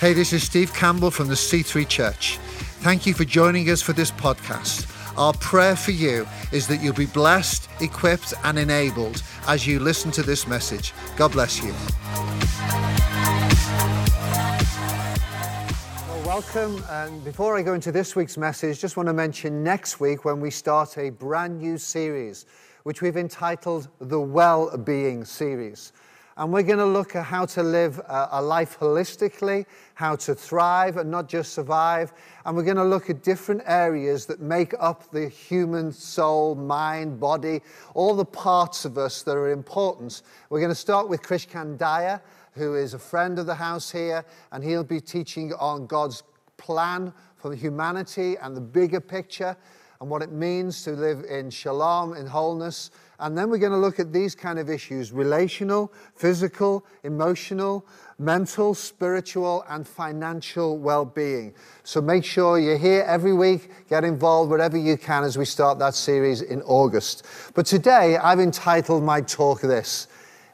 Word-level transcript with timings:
Hey, 0.00 0.14
this 0.14 0.32
is 0.32 0.42
Steve 0.42 0.72
Campbell 0.72 1.10
from 1.10 1.28
the 1.28 1.34
C3 1.34 1.86
Church. 1.86 2.38
Thank 2.80 3.04
you 3.04 3.12
for 3.12 3.26
joining 3.26 3.68
us 3.68 3.82
for 3.82 3.92
this 3.92 4.10
podcast. 4.10 4.88
Our 5.18 5.34
prayer 5.34 5.76
for 5.76 5.90
you 5.90 6.26
is 6.52 6.66
that 6.68 6.80
you'll 6.80 6.94
be 6.94 7.04
blessed, 7.04 7.68
equipped, 7.82 8.32
and 8.42 8.58
enabled 8.58 9.22
as 9.46 9.66
you 9.66 9.78
listen 9.78 10.10
to 10.12 10.22
this 10.22 10.46
message. 10.46 10.94
God 11.18 11.32
bless 11.32 11.62
you. 11.62 11.74
Well, 16.08 16.22
welcome. 16.24 16.82
And 16.88 17.22
before 17.22 17.58
I 17.58 17.60
go 17.60 17.74
into 17.74 17.92
this 17.92 18.16
week's 18.16 18.38
message, 18.38 18.80
just 18.80 18.96
want 18.96 19.06
to 19.08 19.12
mention 19.12 19.62
next 19.62 20.00
week 20.00 20.24
when 20.24 20.40
we 20.40 20.50
start 20.50 20.96
a 20.96 21.10
brand 21.10 21.58
new 21.58 21.76
series, 21.76 22.46
which 22.84 23.02
we've 23.02 23.18
entitled 23.18 23.88
the 24.00 24.18
Well 24.18 24.74
Being 24.78 25.26
Series. 25.26 25.92
And 26.40 26.50
we're 26.50 26.62
going 26.62 26.78
to 26.78 26.86
look 26.86 27.16
at 27.16 27.26
how 27.26 27.44
to 27.44 27.62
live 27.62 28.00
a, 28.08 28.40
life 28.40 28.78
holistically, 28.78 29.66
how 29.92 30.16
to 30.16 30.34
thrive 30.34 30.96
and 30.96 31.10
not 31.10 31.28
just 31.28 31.52
survive. 31.52 32.14
And 32.46 32.56
we're 32.56 32.62
going 32.62 32.78
to 32.78 32.82
look 32.84 33.10
at 33.10 33.22
different 33.22 33.60
areas 33.66 34.24
that 34.24 34.40
make 34.40 34.72
up 34.80 35.10
the 35.10 35.28
human 35.28 35.92
soul, 35.92 36.54
mind, 36.54 37.20
body, 37.20 37.60
all 37.92 38.16
the 38.16 38.24
parts 38.24 38.86
of 38.86 38.96
us 38.96 39.20
that 39.24 39.36
are 39.36 39.50
important. 39.50 40.22
We're 40.48 40.60
going 40.60 40.70
to 40.70 40.74
start 40.74 41.10
with 41.10 41.20
Krish 41.20 41.46
Kandiah, 41.46 42.22
who 42.52 42.74
is 42.74 42.94
a 42.94 42.98
friend 42.98 43.38
of 43.38 43.44
the 43.44 43.54
house 43.54 43.90
here, 43.90 44.24
and 44.50 44.64
he'll 44.64 44.82
be 44.82 44.98
teaching 44.98 45.52
on 45.60 45.86
God's 45.86 46.22
plan 46.56 47.12
for 47.36 47.54
humanity 47.54 48.38
and 48.38 48.56
the 48.56 48.62
bigger 48.62 49.00
picture 49.00 49.58
and 50.00 50.08
what 50.08 50.22
it 50.22 50.32
means 50.32 50.82
to 50.82 50.92
live 50.92 51.24
in 51.28 51.50
shalom, 51.50 52.16
in 52.16 52.26
wholeness. 52.26 52.90
And 53.18 53.36
then 53.36 53.50
we're 53.50 53.58
going 53.58 53.72
to 53.72 53.78
look 53.78 54.00
at 54.00 54.14
these 54.14 54.34
kind 54.34 54.58
of 54.58 54.70
issues 54.70 55.12
relational, 55.12 55.92
physical, 56.14 56.86
emotional, 57.04 57.84
mental, 58.18 58.74
spiritual, 58.74 59.62
and 59.68 59.86
financial 59.86 60.78
well 60.78 61.04
being. 61.04 61.52
So 61.84 62.00
make 62.00 62.24
sure 62.24 62.58
you're 62.58 62.78
here 62.78 63.04
every 63.06 63.34
week. 63.34 63.70
Get 63.90 64.04
involved 64.04 64.50
wherever 64.50 64.78
you 64.78 64.96
can 64.96 65.22
as 65.22 65.36
we 65.36 65.44
start 65.44 65.78
that 65.80 65.94
series 65.94 66.40
in 66.40 66.62
August. 66.62 67.26
But 67.54 67.66
today 67.66 68.16
I've 68.16 68.40
entitled 68.40 69.02
my 69.02 69.20
talk 69.20 69.60
this 69.60 70.08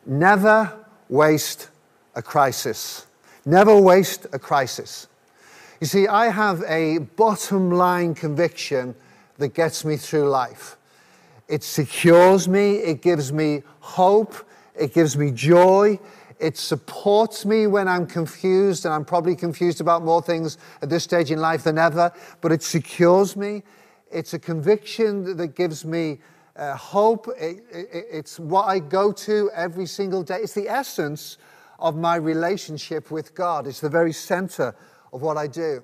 Never 0.07 0.77
Waste 1.09 1.69
a 2.17 2.23
Crisis. 2.23 3.07
Never 3.45 3.81
waste 3.81 4.27
a 4.33 4.41
crisis. 4.41 5.07
You 5.81 5.87
see, 5.87 6.09
I 6.09 6.31
have 6.31 6.65
a 6.67 6.99
bottom 6.99 7.71
line 7.71 8.13
conviction 8.13 8.97
that 9.39 9.55
gets 9.55 9.85
me 9.85 9.97
through 9.97 10.29
life. 10.29 10.77
It 11.49 11.63
secures 11.63 12.49
me, 12.49 12.77
it 12.77 13.03
gives 13.03 13.33
me 13.33 13.63
hope, 13.81 14.35
it 14.75 14.93
gives 14.93 15.17
me 15.17 15.31
joy, 15.31 15.99
it 16.39 16.59
supports 16.59 17.47
me 17.47 17.67
when 17.67 17.89
I'm 17.89 18.07
confused, 18.07 18.85
and 18.85 18.93
I'm 18.93 19.05
probably 19.05 19.37
confused 19.37 19.81
about 19.81 20.05
more 20.05 20.21
things 20.21 20.59
at 20.83 20.91
this 20.91 21.05
stage 21.05 21.31
in 21.31 21.41
life 21.41 21.65
than 21.65 21.79
ever, 21.79 22.13
but 22.41 22.53
it 22.53 22.63
secures 22.63 23.37
me. 23.37 23.63
It's 24.11 24.35
a 24.35 24.39
conviction 24.39 25.37
that 25.37 25.55
gives 25.55 25.85
me 25.85 26.19
uh, 26.57 26.77
hope. 26.77 27.29
It, 27.39 27.65
it, 27.71 28.07
it's 28.11 28.39
what 28.39 28.65
I 28.65 28.79
go 28.79 29.13
to 29.13 29.51
every 29.55 29.87
single 29.87 30.23
day. 30.23 30.39
It's 30.43 30.55
the 30.55 30.69
essence 30.69 31.39
of 31.79 31.97
my 31.97 32.17
relationship 32.17 33.11
with 33.11 33.35
God, 33.35 33.67
it's 33.67 33.81
the 33.81 33.89
very 33.89 34.13
center 34.13 34.75
of 35.13 35.23
what 35.23 35.37
I 35.37 35.47
do. 35.47 35.83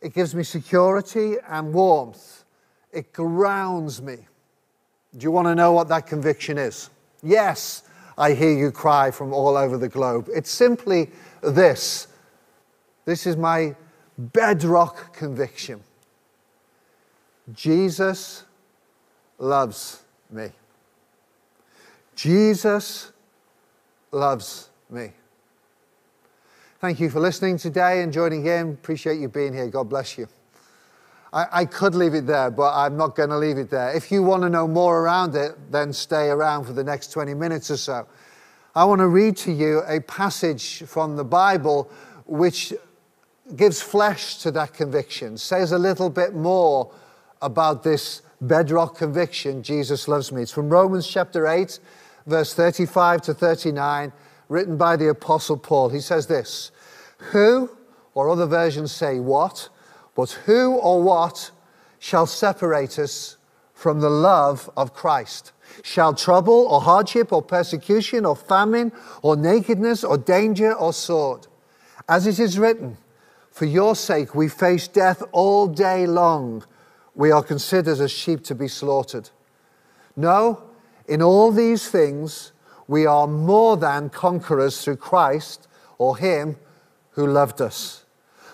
It 0.00 0.12
gives 0.12 0.34
me 0.34 0.42
security 0.42 1.36
and 1.48 1.72
warmth, 1.72 2.43
it 2.94 3.12
grounds 3.12 4.00
me. 4.00 4.16
Do 5.16 5.24
you 5.24 5.30
want 5.30 5.48
to 5.48 5.54
know 5.54 5.72
what 5.72 5.88
that 5.88 6.06
conviction 6.06 6.58
is? 6.58 6.90
Yes, 7.22 7.82
I 8.16 8.32
hear 8.32 8.52
you 8.52 8.70
cry 8.70 9.10
from 9.10 9.32
all 9.32 9.56
over 9.56 9.76
the 9.76 9.88
globe. 9.88 10.28
It's 10.32 10.50
simply 10.50 11.10
this 11.42 12.08
this 13.04 13.26
is 13.26 13.36
my 13.36 13.74
bedrock 14.16 15.14
conviction 15.14 15.82
Jesus 17.52 18.44
loves 19.38 20.02
me. 20.30 20.50
Jesus 22.16 23.12
loves 24.10 24.70
me. 24.88 25.10
Thank 26.80 27.00
you 27.00 27.10
for 27.10 27.20
listening 27.20 27.58
today 27.58 28.02
and 28.02 28.12
joining 28.12 28.46
in. 28.46 28.70
Appreciate 28.72 29.20
you 29.20 29.28
being 29.28 29.52
here. 29.52 29.68
God 29.68 29.88
bless 29.88 30.16
you. 30.16 30.28
I, 31.34 31.46
I 31.52 31.64
could 31.64 31.96
leave 31.96 32.14
it 32.14 32.26
there, 32.26 32.50
but 32.50 32.72
I'm 32.74 32.96
not 32.96 33.16
going 33.16 33.30
to 33.30 33.38
leave 33.38 33.58
it 33.58 33.68
there. 33.68 33.94
If 33.94 34.12
you 34.12 34.22
want 34.22 34.44
to 34.44 34.48
know 34.48 34.68
more 34.68 35.00
around 35.00 35.34
it, 35.34 35.56
then 35.70 35.92
stay 35.92 36.28
around 36.28 36.64
for 36.64 36.72
the 36.72 36.84
next 36.84 37.10
20 37.12 37.34
minutes 37.34 37.72
or 37.72 37.76
so. 37.76 38.06
I 38.76 38.84
want 38.84 39.00
to 39.00 39.08
read 39.08 39.36
to 39.38 39.52
you 39.52 39.82
a 39.88 40.00
passage 40.00 40.84
from 40.84 41.16
the 41.16 41.24
Bible 41.24 41.90
which 42.26 42.72
gives 43.56 43.82
flesh 43.82 44.38
to 44.38 44.50
that 44.52 44.74
conviction, 44.74 45.36
says 45.36 45.72
a 45.72 45.78
little 45.78 46.08
bit 46.08 46.34
more 46.34 46.92
about 47.42 47.82
this 47.82 48.22
bedrock 48.40 48.96
conviction 48.96 49.62
Jesus 49.62 50.06
loves 50.08 50.30
me. 50.32 50.42
It's 50.42 50.52
from 50.52 50.68
Romans 50.68 51.06
chapter 51.06 51.46
8, 51.48 51.78
verse 52.26 52.54
35 52.54 53.22
to 53.22 53.34
39, 53.34 54.12
written 54.48 54.76
by 54.76 54.96
the 54.96 55.08
Apostle 55.08 55.56
Paul. 55.56 55.88
He 55.88 56.00
says 56.00 56.26
this 56.26 56.70
Who, 57.32 57.70
or 58.14 58.30
other 58.30 58.46
versions 58.46 58.92
say 58.92 59.18
what, 59.18 59.68
but 60.14 60.30
who 60.46 60.74
or 60.74 61.02
what 61.02 61.50
shall 61.98 62.26
separate 62.26 62.98
us 62.98 63.36
from 63.72 64.00
the 64.00 64.10
love 64.10 64.70
of 64.76 64.94
Christ? 64.94 65.52
Shall 65.82 66.14
trouble 66.14 66.66
or 66.70 66.80
hardship 66.80 67.32
or 67.32 67.42
persecution 67.42 68.24
or 68.24 68.36
famine 68.36 68.92
or 69.22 69.36
nakedness 69.36 70.04
or 70.04 70.16
danger 70.18 70.72
or 70.72 70.92
sword? 70.92 71.46
As 72.08 72.26
it 72.26 72.38
is 72.38 72.58
written, 72.58 72.96
For 73.50 73.64
your 73.64 73.96
sake 73.96 74.34
we 74.34 74.48
face 74.48 74.88
death 74.88 75.22
all 75.32 75.66
day 75.66 76.06
long. 76.06 76.64
We 77.14 77.30
are 77.30 77.42
considered 77.42 77.98
as 78.00 78.10
sheep 78.10 78.44
to 78.44 78.54
be 78.54 78.68
slaughtered. 78.68 79.30
No, 80.16 80.62
in 81.06 81.22
all 81.22 81.50
these 81.50 81.88
things 81.88 82.52
we 82.86 83.06
are 83.06 83.26
more 83.26 83.76
than 83.76 84.10
conquerors 84.10 84.82
through 84.82 84.96
Christ 84.96 85.68
or 85.98 86.16
Him 86.18 86.56
who 87.10 87.26
loved 87.26 87.60
us. 87.60 88.04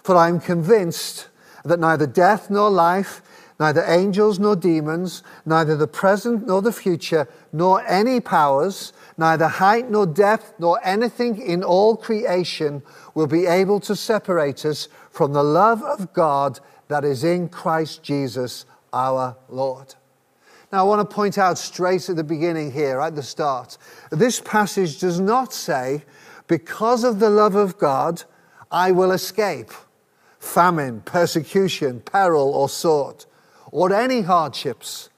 For 0.02 0.16
I 0.16 0.28
am 0.28 0.40
convinced 0.40 1.28
that 1.64 1.80
neither 1.80 2.06
death 2.06 2.50
nor 2.50 2.70
life, 2.70 3.22
neither 3.58 3.84
angels 3.86 4.38
nor 4.38 4.56
demons, 4.56 5.22
neither 5.44 5.76
the 5.76 5.86
present 5.86 6.46
nor 6.46 6.62
the 6.62 6.72
future, 6.72 7.28
nor 7.52 7.86
any 7.86 8.20
powers, 8.20 8.92
neither 9.18 9.46
height 9.46 9.90
nor 9.90 10.06
depth, 10.06 10.54
nor 10.58 10.80
anything 10.82 11.40
in 11.40 11.62
all 11.62 11.96
creation 11.96 12.82
will 13.14 13.26
be 13.26 13.46
able 13.46 13.78
to 13.80 13.94
separate 13.94 14.64
us 14.64 14.88
from 15.10 15.32
the 15.32 15.44
love 15.44 15.82
of 15.82 16.12
God 16.14 16.58
that 16.88 17.04
is 17.04 17.22
in 17.22 17.48
Christ 17.48 18.02
Jesus 18.02 18.64
our 18.92 19.36
Lord. 19.48 19.94
Now, 20.72 20.80
I 20.80 20.82
want 20.84 21.08
to 21.08 21.14
point 21.14 21.36
out 21.36 21.58
straight 21.58 22.08
at 22.08 22.16
the 22.16 22.24
beginning 22.24 22.70
here, 22.70 23.00
at 23.00 23.16
the 23.16 23.22
start, 23.22 23.76
this 24.10 24.40
passage 24.40 25.00
does 25.00 25.20
not 25.20 25.52
say, 25.52 26.04
because 26.46 27.04
of 27.04 27.18
the 27.18 27.30
love 27.30 27.56
of 27.56 27.76
God, 27.76 28.22
I 28.70 28.92
will 28.92 29.12
escape 29.12 29.72
famine, 30.40 31.02
persecution, 31.02 32.00
peril, 32.00 32.52
or 32.54 32.68
sword, 32.68 33.26
or 33.70 33.94
any 33.94 34.22
hardships. 34.22 35.10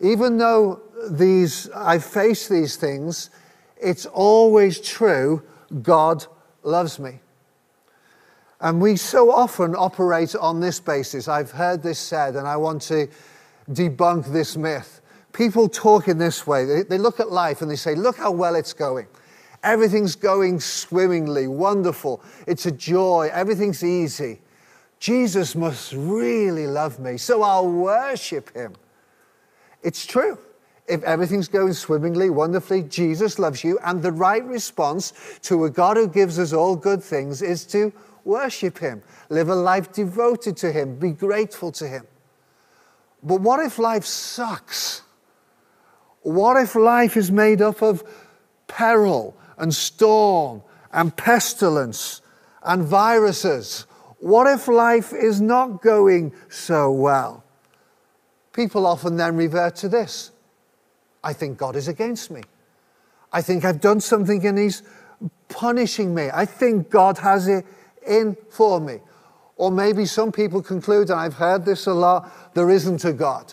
Even 0.00 0.38
though 0.38 0.80
these, 1.10 1.70
I 1.70 1.98
face 1.98 2.48
these 2.48 2.76
things, 2.76 3.30
it's 3.80 4.06
always 4.06 4.80
true 4.80 5.42
God 5.82 6.26
loves 6.64 6.98
me. 6.98 7.20
And 8.60 8.80
we 8.80 8.96
so 8.96 9.30
often 9.30 9.76
operate 9.76 10.34
on 10.34 10.58
this 10.58 10.80
basis. 10.80 11.28
I've 11.28 11.52
heard 11.52 11.82
this 11.82 11.98
said, 11.98 12.34
and 12.34 12.48
I 12.48 12.56
want 12.56 12.82
to 12.82 13.06
debunk 13.70 14.32
this 14.32 14.56
myth. 14.56 15.00
People 15.32 15.68
talk 15.68 16.08
in 16.08 16.18
this 16.18 16.46
way. 16.46 16.82
They 16.82 16.98
look 16.98 17.20
at 17.20 17.30
life 17.30 17.62
and 17.62 17.70
they 17.70 17.76
say, 17.76 17.94
Look 17.94 18.16
how 18.16 18.32
well 18.32 18.56
it's 18.56 18.72
going. 18.72 19.06
Everything's 19.62 20.16
going 20.16 20.58
swimmingly, 20.58 21.46
wonderful. 21.46 22.22
It's 22.46 22.66
a 22.66 22.72
joy. 22.72 23.30
Everything's 23.32 23.84
easy. 23.84 24.40
Jesus 24.98 25.54
must 25.54 25.92
really 25.92 26.66
love 26.66 26.98
me, 26.98 27.16
so 27.16 27.42
I'll 27.42 27.70
worship 27.70 28.54
him. 28.54 28.74
It's 29.82 30.04
true. 30.04 30.38
If 30.88 31.02
everything's 31.02 31.48
going 31.48 31.74
swimmingly, 31.74 32.30
wonderfully, 32.30 32.82
Jesus 32.82 33.38
loves 33.38 33.62
you, 33.62 33.78
and 33.84 34.02
the 34.02 34.12
right 34.12 34.44
response 34.44 35.12
to 35.42 35.64
a 35.64 35.70
God 35.70 35.96
who 35.96 36.08
gives 36.08 36.38
us 36.38 36.52
all 36.52 36.74
good 36.74 37.02
things 37.02 37.42
is 37.42 37.64
to 37.66 37.92
worship 38.24 38.78
him, 38.78 39.02
live 39.28 39.50
a 39.50 39.54
life 39.54 39.92
devoted 39.92 40.56
to 40.58 40.72
him, 40.72 40.96
be 40.98 41.10
grateful 41.10 41.70
to 41.72 41.86
him. 41.86 42.06
But 43.22 43.40
what 43.40 43.60
if 43.60 43.78
life 43.78 44.04
sucks? 44.04 45.02
What 46.22 46.56
if 46.56 46.74
life 46.74 47.16
is 47.16 47.30
made 47.30 47.62
up 47.62 47.82
of 47.82 48.02
peril 48.66 49.36
and 49.56 49.74
storm 49.74 50.62
and 50.92 51.14
pestilence 51.16 52.22
and 52.62 52.82
viruses? 52.82 53.86
What 54.18 54.46
if 54.46 54.68
life 54.68 55.12
is 55.12 55.40
not 55.40 55.82
going 55.82 56.32
so 56.48 56.90
well? 56.90 57.44
People 58.52 58.86
often 58.86 59.16
then 59.16 59.36
revert 59.36 59.76
to 59.76 59.88
this 59.88 60.32
I 61.22 61.32
think 61.32 61.58
God 61.58 61.76
is 61.76 61.88
against 61.88 62.30
me. 62.30 62.42
I 63.32 63.42
think 63.42 63.64
I've 63.64 63.80
done 63.80 64.00
something 64.00 64.46
and 64.46 64.58
He's 64.58 64.82
punishing 65.48 66.14
me. 66.14 66.30
I 66.32 66.44
think 66.44 66.90
God 66.90 67.18
has 67.18 67.48
it 67.48 67.66
in 68.06 68.36
for 68.50 68.80
me. 68.80 69.00
Or 69.56 69.70
maybe 69.70 70.06
some 70.06 70.30
people 70.30 70.62
conclude, 70.62 71.10
and 71.10 71.18
I've 71.18 71.34
heard 71.34 71.64
this 71.64 71.86
a 71.86 71.92
lot, 71.92 72.54
there 72.54 72.70
isn't 72.70 73.04
a 73.04 73.12
God. 73.12 73.52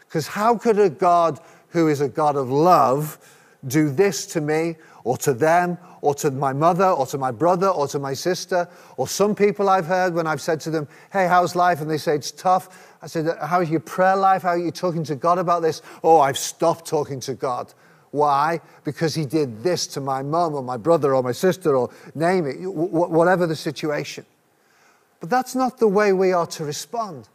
Because 0.00 0.26
how 0.26 0.56
could 0.56 0.78
a 0.78 0.90
God 0.90 1.38
who 1.68 1.88
is 1.88 2.00
a 2.00 2.08
God 2.08 2.36
of 2.36 2.50
love 2.50 3.18
do 3.66 3.88
this 3.88 4.26
to 4.26 4.40
me 4.40 4.76
or 5.04 5.16
to 5.18 5.32
them 5.32 5.78
or 6.00 6.14
to 6.16 6.30
my 6.30 6.52
mother 6.52 6.86
or 6.86 7.06
to 7.06 7.18
my 7.18 7.30
brother 7.30 7.68
or 7.68 7.86
to 7.88 7.98
my 7.98 8.14
sister? 8.14 8.68
Or 8.96 9.06
some 9.06 9.34
people 9.34 9.68
I've 9.68 9.86
heard 9.86 10.14
when 10.14 10.26
I've 10.26 10.40
said 10.40 10.60
to 10.62 10.70
them, 10.70 10.88
Hey, 11.12 11.28
how's 11.28 11.54
life? 11.54 11.80
And 11.80 11.90
they 11.90 11.98
say, 11.98 12.16
It's 12.16 12.32
tough. 12.32 12.96
I 13.02 13.06
said, 13.06 13.36
How's 13.40 13.70
your 13.70 13.80
prayer 13.80 14.16
life? 14.16 14.42
How 14.42 14.50
are 14.50 14.58
you 14.58 14.70
talking 14.70 15.04
to 15.04 15.14
God 15.14 15.38
about 15.38 15.62
this? 15.62 15.82
Oh, 16.02 16.20
I've 16.20 16.38
stopped 16.38 16.86
talking 16.86 17.20
to 17.20 17.34
God. 17.34 17.72
Why? 18.10 18.60
Because 18.84 19.14
he 19.14 19.26
did 19.26 19.62
this 19.62 19.88
to 19.88 20.00
my 20.00 20.22
mum 20.22 20.54
or 20.54 20.62
my 20.62 20.76
brother 20.76 21.16
or 21.16 21.22
my 21.22 21.32
sister 21.32 21.76
or 21.76 21.90
name 22.14 22.46
it, 22.46 22.60
whatever 22.62 23.46
the 23.46 23.56
situation. 23.56 24.24
But 25.18 25.30
that's 25.30 25.56
not 25.56 25.78
the 25.78 25.88
way 25.88 26.12
we 26.12 26.32
are 26.32 26.46
to 26.46 26.64
respond. 26.64 27.28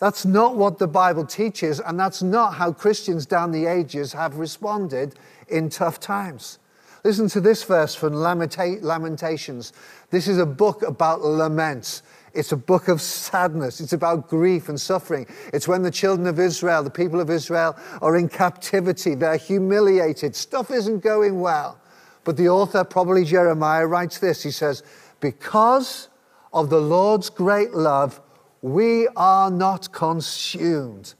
That's 0.00 0.24
not 0.24 0.56
what 0.56 0.78
the 0.78 0.88
Bible 0.88 1.24
teaches, 1.24 1.78
and 1.78 1.98
that's 2.00 2.22
not 2.22 2.54
how 2.54 2.72
Christians 2.72 3.26
down 3.26 3.52
the 3.52 3.66
ages 3.66 4.12
have 4.12 4.36
responded 4.36 5.14
in 5.48 5.70
tough 5.70 6.00
times. 6.00 6.58
Listen 7.04 7.28
to 7.28 7.40
this 7.40 7.62
verse 7.62 7.94
from 7.94 8.14
Lamentations. 8.14 9.74
This 10.08 10.26
is 10.26 10.38
a 10.38 10.46
book 10.46 10.82
about 10.82 11.20
laments. 11.20 12.02
It's 12.32 12.52
a 12.52 12.56
book 12.56 12.88
of 12.88 13.02
sadness. 13.02 13.78
It's 13.82 13.92
about 13.92 14.26
grief 14.26 14.70
and 14.70 14.80
suffering. 14.80 15.26
It's 15.52 15.68
when 15.68 15.82
the 15.82 15.90
children 15.90 16.26
of 16.26 16.40
Israel, 16.40 16.82
the 16.82 16.88
people 16.88 17.20
of 17.20 17.28
Israel, 17.28 17.76
are 18.00 18.16
in 18.16 18.30
captivity. 18.30 19.14
They're 19.14 19.36
humiliated. 19.36 20.34
Stuff 20.34 20.70
isn't 20.70 21.00
going 21.00 21.40
well. 21.40 21.78
But 22.24 22.38
the 22.38 22.48
author, 22.48 22.82
probably 22.84 23.24
Jeremiah, 23.24 23.86
writes 23.86 24.18
this. 24.18 24.42
He 24.42 24.50
says, 24.50 24.82
Because 25.20 26.08
of 26.54 26.70
the 26.70 26.80
Lord's 26.80 27.28
great 27.28 27.74
love, 27.74 28.18
we 28.62 29.08
are 29.08 29.50
not 29.50 29.92
consumed, 29.92 31.12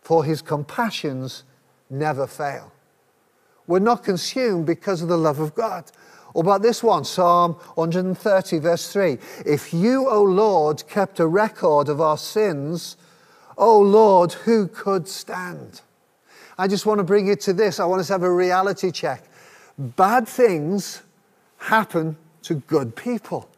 for 0.00 0.24
his 0.24 0.42
compassions 0.42 1.44
never 1.88 2.26
fail. 2.26 2.71
We're 3.66 3.78
not 3.78 4.04
consumed 4.04 4.66
because 4.66 5.02
of 5.02 5.08
the 5.08 5.16
love 5.16 5.38
of 5.38 5.54
God. 5.54 5.90
Or 6.34 6.42
about 6.42 6.62
this 6.62 6.82
one, 6.82 7.04
Psalm 7.04 7.52
130, 7.74 8.58
verse 8.58 8.92
3. 8.92 9.18
If 9.44 9.74
you, 9.74 10.08
O 10.08 10.22
Lord, 10.22 10.86
kept 10.88 11.20
a 11.20 11.26
record 11.26 11.88
of 11.88 12.00
our 12.00 12.16
sins, 12.16 12.96
O 13.58 13.78
Lord, 13.78 14.32
who 14.32 14.66
could 14.66 15.08
stand? 15.08 15.82
I 16.58 16.68
just 16.68 16.86
want 16.86 16.98
to 16.98 17.04
bring 17.04 17.26
you 17.26 17.36
to 17.36 17.52
this. 17.52 17.80
I 17.80 17.84
want 17.84 18.00
us 18.00 18.06
to 18.08 18.14
have 18.14 18.22
a 18.22 18.32
reality 18.32 18.90
check. 18.90 19.24
Bad 19.78 20.26
things 20.26 21.02
happen 21.58 22.16
to 22.42 22.54
good 22.54 22.96
people. 22.96 23.48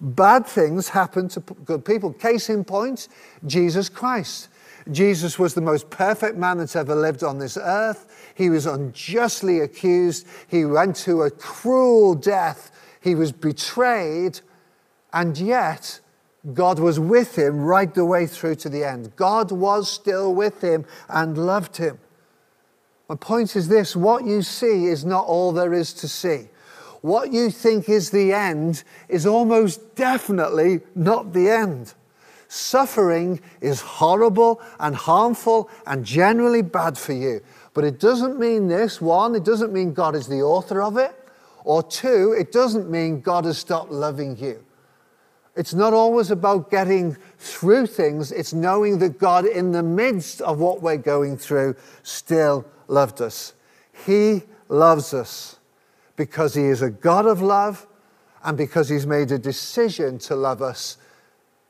Bad 0.00 0.46
things 0.46 0.88
happen 0.90 1.28
to 1.28 1.40
good 1.40 1.84
people. 1.84 2.12
Case 2.12 2.50
in 2.50 2.64
point, 2.64 3.08
Jesus 3.46 3.88
Christ. 3.88 4.48
Jesus 4.92 5.38
was 5.38 5.54
the 5.54 5.60
most 5.60 5.90
perfect 5.90 6.36
man 6.36 6.58
that's 6.58 6.76
ever 6.76 6.94
lived 6.94 7.24
on 7.24 7.38
this 7.38 7.56
earth. 7.56 8.32
He 8.34 8.50
was 8.50 8.66
unjustly 8.66 9.60
accused. 9.60 10.26
He 10.46 10.64
went 10.64 10.96
to 10.96 11.22
a 11.22 11.30
cruel 11.30 12.14
death. 12.14 12.70
He 13.00 13.14
was 13.14 13.32
betrayed. 13.32 14.40
And 15.12 15.36
yet, 15.36 16.00
God 16.54 16.78
was 16.78 17.00
with 17.00 17.36
him 17.36 17.60
right 17.60 17.92
the 17.92 18.04
way 18.04 18.26
through 18.26 18.56
to 18.56 18.68
the 18.68 18.84
end. 18.84 19.16
God 19.16 19.50
was 19.50 19.90
still 19.90 20.34
with 20.34 20.62
him 20.62 20.84
and 21.08 21.36
loved 21.36 21.78
him. 21.78 21.98
My 23.08 23.16
point 23.16 23.56
is 23.56 23.68
this 23.68 23.96
what 23.96 24.24
you 24.24 24.42
see 24.42 24.86
is 24.86 25.04
not 25.04 25.26
all 25.26 25.52
there 25.52 25.72
is 25.72 25.92
to 25.94 26.08
see. 26.08 26.48
What 27.02 27.32
you 27.32 27.50
think 27.50 27.88
is 27.88 28.10
the 28.10 28.32
end 28.32 28.82
is 29.08 29.26
almost 29.26 29.94
definitely 29.94 30.80
not 30.94 31.32
the 31.32 31.50
end. 31.50 31.94
Suffering 32.48 33.40
is 33.60 33.80
horrible 33.80 34.60
and 34.78 34.94
harmful 34.94 35.68
and 35.86 36.04
generally 36.04 36.62
bad 36.62 36.96
for 36.96 37.12
you. 37.12 37.40
But 37.74 37.84
it 37.84 37.98
doesn't 37.98 38.38
mean 38.38 38.68
this 38.68 39.00
one, 39.00 39.34
it 39.34 39.44
doesn't 39.44 39.72
mean 39.72 39.92
God 39.92 40.14
is 40.14 40.26
the 40.26 40.42
author 40.42 40.82
of 40.82 40.96
it. 40.96 41.14
Or 41.64 41.82
two, 41.82 42.34
it 42.38 42.52
doesn't 42.52 42.88
mean 42.88 43.20
God 43.20 43.44
has 43.44 43.58
stopped 43.58 43.90
loving 43.90 44.36
you. 44.38 44.64
It's 45.56 45.74
not 45.74 45.92
always 45.92 46.30
about 46.30 46.70
getting 46.70 47.16
through 47.38 47.86
things, 47.86 48.30
it's 48.30 48.52
knowing 48.52 48.98
that 48.98 49.18
God, 49.18 49.46
in 49.46 49.72
the 49.72 49.82
midst 49.82 50.42
of 50.42 50.58
what 50.58 50.82
we're 50.82 50.98
going 50.98 51.38
through, 51.38 51.74
still 52.02 52.64
loved 52.88 53.22
us. 53.22 53.54
He 54.04 54.42
loves 54.68 55.14
us 55.14 55.58
because 56.14 56.54
He 56.54 56.64
is 56.64 56.82
a 56.82 56.90
God 56.90 57.26
of 57.26 57.40
love 57.40 57.86
and 58.44 58.56
because 58.56 58.88
He's 58.88 59.06
made 59.06 59.32
a 59.32 59.38
decision 59.38 60.18
to 60.20 60.36
love 60.36 60.60
us 60.60 60.98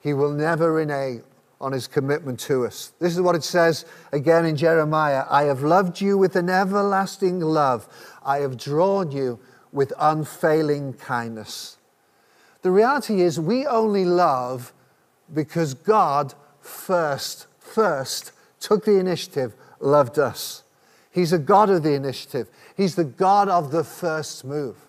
he 0.06 0.14
will 0.14 0.30
never 0.30 0.72
renege 0.74 1.22
on 1.60 1.72
his 1.72 1.88
commitment 1.88 2.38
to 2.38 2.64
us. 2.64 2.92
This 3.00 3.12
is 3.12 3.20
what 3.20 3.34
it 3.34 3.42
says 3.42 3.84
again 4.12 4.46
in 4.46 4.54
Jeremiah 4.54 5.24
I 5.28 5.44
have 5.44 5.62
loved 5.62 6.00
you 6.00 6.16
with 6.16 6.36
an 6.36 6.48
everlasting 6.48 7.40
love, 7.40 7.88
I 8.24 8.38
have 8.38 8.56
drawn 8.56 9.10
you 9.10 9.40
with 9.72 9.92
unfailing 9.98 10.92
kindness. 10.92 11.78
The 12.62 12.70
reality 12.70 13.20
is, 13.20 13.40
we 13.40 13.66
only 13.66 14.04
love 14.04 14.72
because 15.34 15.74
God 15.74 16.34
first, 16.60 17.48
first 17.58 18.30
took 18.60 18.84
the 18.84 19.00
initiative, 19.00 19.54
loved 19.80 20.20
us. 20.20 20.62
He's 21.10 21.32
a 21.32 21.38
God 21.38 21.68
of 21.68 21.82
the 21.82 21.94
initiative, 21.94 22.48
He's 22.76 22.94
the 22.94 23.02
God 23.02 23.48
of 23.48 23.72
the 23.72 23.82
first 23.82 24.44
move. 24.44 24.85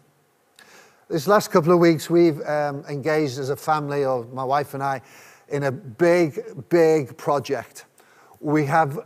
This 1.09 1.25
last 1.25 1.51
couple 1.51 1.71
of 1.71 1.80
weeks, 1.80 2.09
we've 2.09 2.42
um, 2.42 2.83
engaged 2.89 3.39
as 3.39 3.50
a 3.50 3.56
family, 3.56 4.04
or 4.04 4.25
my 4.25 4.44
wife 4.44 4.74
and 4.74 4.83
I, 4.83 5.01
in 5.48 5.63
a 5.63 5.71
big, 5.71 6.68
big 6.68 7.15
project. 7.15 7.86
We 8.42 8.65
have 8.65 9.00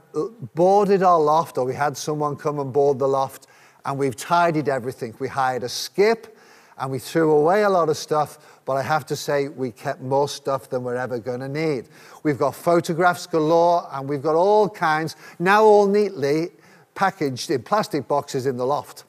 boarded 0.55 1.03
our 1.03 1.19
loft, 1.19 1.59
or 1.59 1.65
we 1.65 1.75
had 1.75 1.95
someone 1.95 2.37
come 2.37 2.57
and 2.57 2.73
board 2.73 2.97
the 2.97 3.07
loft, 3.07 3.45
and 3.85 3.99
we've 3.99 4.15
tidied 4.15 4.67
everything. 4.67 5.13
We 5.19 5.27
hired 5.27 5.61
a 5.61 5.69
skip, 5.69 6.35
and 6.79 6.89
we 6.89 6.97
threw 6.97 7.33
away 7.33 7.61
a 7.61 7.69
lot 7.69 7.87
of 7.87 7.97
stuff, 7.97 8.59
but 8.65 8.77
I 8.77 8.81
have 8.81 9.05
to 9.05 9.15
say, 9.15 9.49
we 9.49 9.71
kept 9.71 10.01
more 10.01 10.27
stuff 10.27 10.71
than 10.71 10.83
we're 10.83 10.95
ever 10.95 11.19
going 11.19 11.41
to 11.41 11.49
need. 11.49 11.87
We've 12.23 12.39
got 12.39 12.55
photographs 12.55 13.27
galore, 13.27 13.87
and 13.91 14.09
we've 14.09 14.23
got 14.23 14.33
all 14.33 14.67
kinds, 14.67 15.15
now 15.37 15.63
all 15.63 15.85
neatly 15.85 16.49
packaged 16.95 17.51
in 17.51 17.61
plastic 17.61 18.07
boxes 18.07 18.47
in 18.47 18.57
the 18.57 18.65
loft 18.65 19.03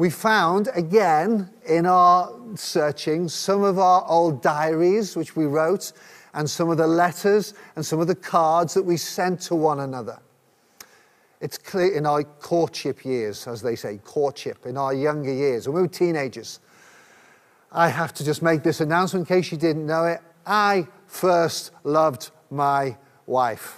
we 0.00 0.08
found 0.08 0.66
again 0.72 1.50
in 1.66 1.84
our 1.84 2.32
searching 2.54 3.28
some 3.28 3.62
of 3.62 3.78
our 3.78 4.02
old 4.08 4.40
diaries 4.40 5.14
which 5.14 5.36
we 5.36 5.44
wrote 5.44 5.92
and 6.32 6.48
some 6.48 6.70
of 6.70 6.78
the 6.78 6.86
letters 6.86 7.52
and 7.76 7.84
some 7.84 8.00
of 8.00 8.06
the 8.06 8.14
cards 8.14 8.72
that 8.72 8.82
we 8.82 8.96
sent 8.96 9.42
to 9.42 9.54
one 9.54 9.80
another. 9.80 10.18
It's 11.42 11.58
clear 11.58 11.94
in 11.94 12.06
our 12.06 12.24
courtship 12.24 13.04
years, 13.04 13.46
as 13.46 13.60
they 13.60 13.76
say, 13.76 13.98
courtship, 14.02 14.64
in 14.64 14.78
our 14.78 14.94
younger 14.94 15.34
years, 15.34 15.68
when 15.68 15.74
we 15.74 15.82
were 15.82 15.88
teenagers. 15.88 16.60
I 17.70 17.90
have 17.90 18.14
to 18.14 18.24
just 18.24 18.40
make 18.40 18.62
this 18.62 18.80
announcement 18.80 19.28
in 19.28 19.36
case 19.36 19.52
you 19.52 19.58
didn't 19.58 19.84
know 19.84 20.06
it. 20.06 20.22
I 20.46 20.86
first 21.08 21.72
loved 21.84 22.30
my 22.50 22.96
wife. 23.26 23.76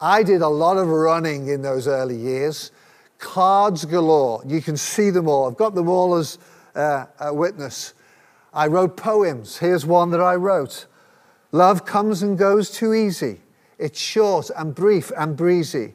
I 0.00 0.24
did 0.24 0.42
a 0.42 0.48
lot 0.48 0.76
of 0.76 0.88
running 0.88 1.46
in 1.46 1.62
those 1.62 1.86
early 1.86 2.16
years 2.16 2.72
cards 3.18 3.84
galore. 3.84 4.42
You 4.46 4.60
can 4.60 4.76
see 4.76 5.10
them 5.10 5.28
all. 5.28 5.48
I've 5.48 5.56
got 5.56 5.74
them 5.74 5.88
all 5.88 6.14
as 6.14 6.38
uh, 6.74 7.06
a 7.20 7.32
witness. 7.32 7.94
I 8.52 8.66
wrote 8.66 8.96
poems. 8.96 9.58
Here's 9.58 9.84
one 9.84 10.10
that 10.10 10.20
I 10.20 10.34
wrote 10.34 10.86
Love 11.52 11.84
comes 11.86 12.22
and 12.22 12.36
goes 12.36 12.70
too 12.70 12.92
easy. 12.92 13.40
It's 13.78 14.00
short 14.00 14.50
and 14.56 14.74
brief 14.74 15.12
and 15.16 15.36
breezy. 15.36 15.94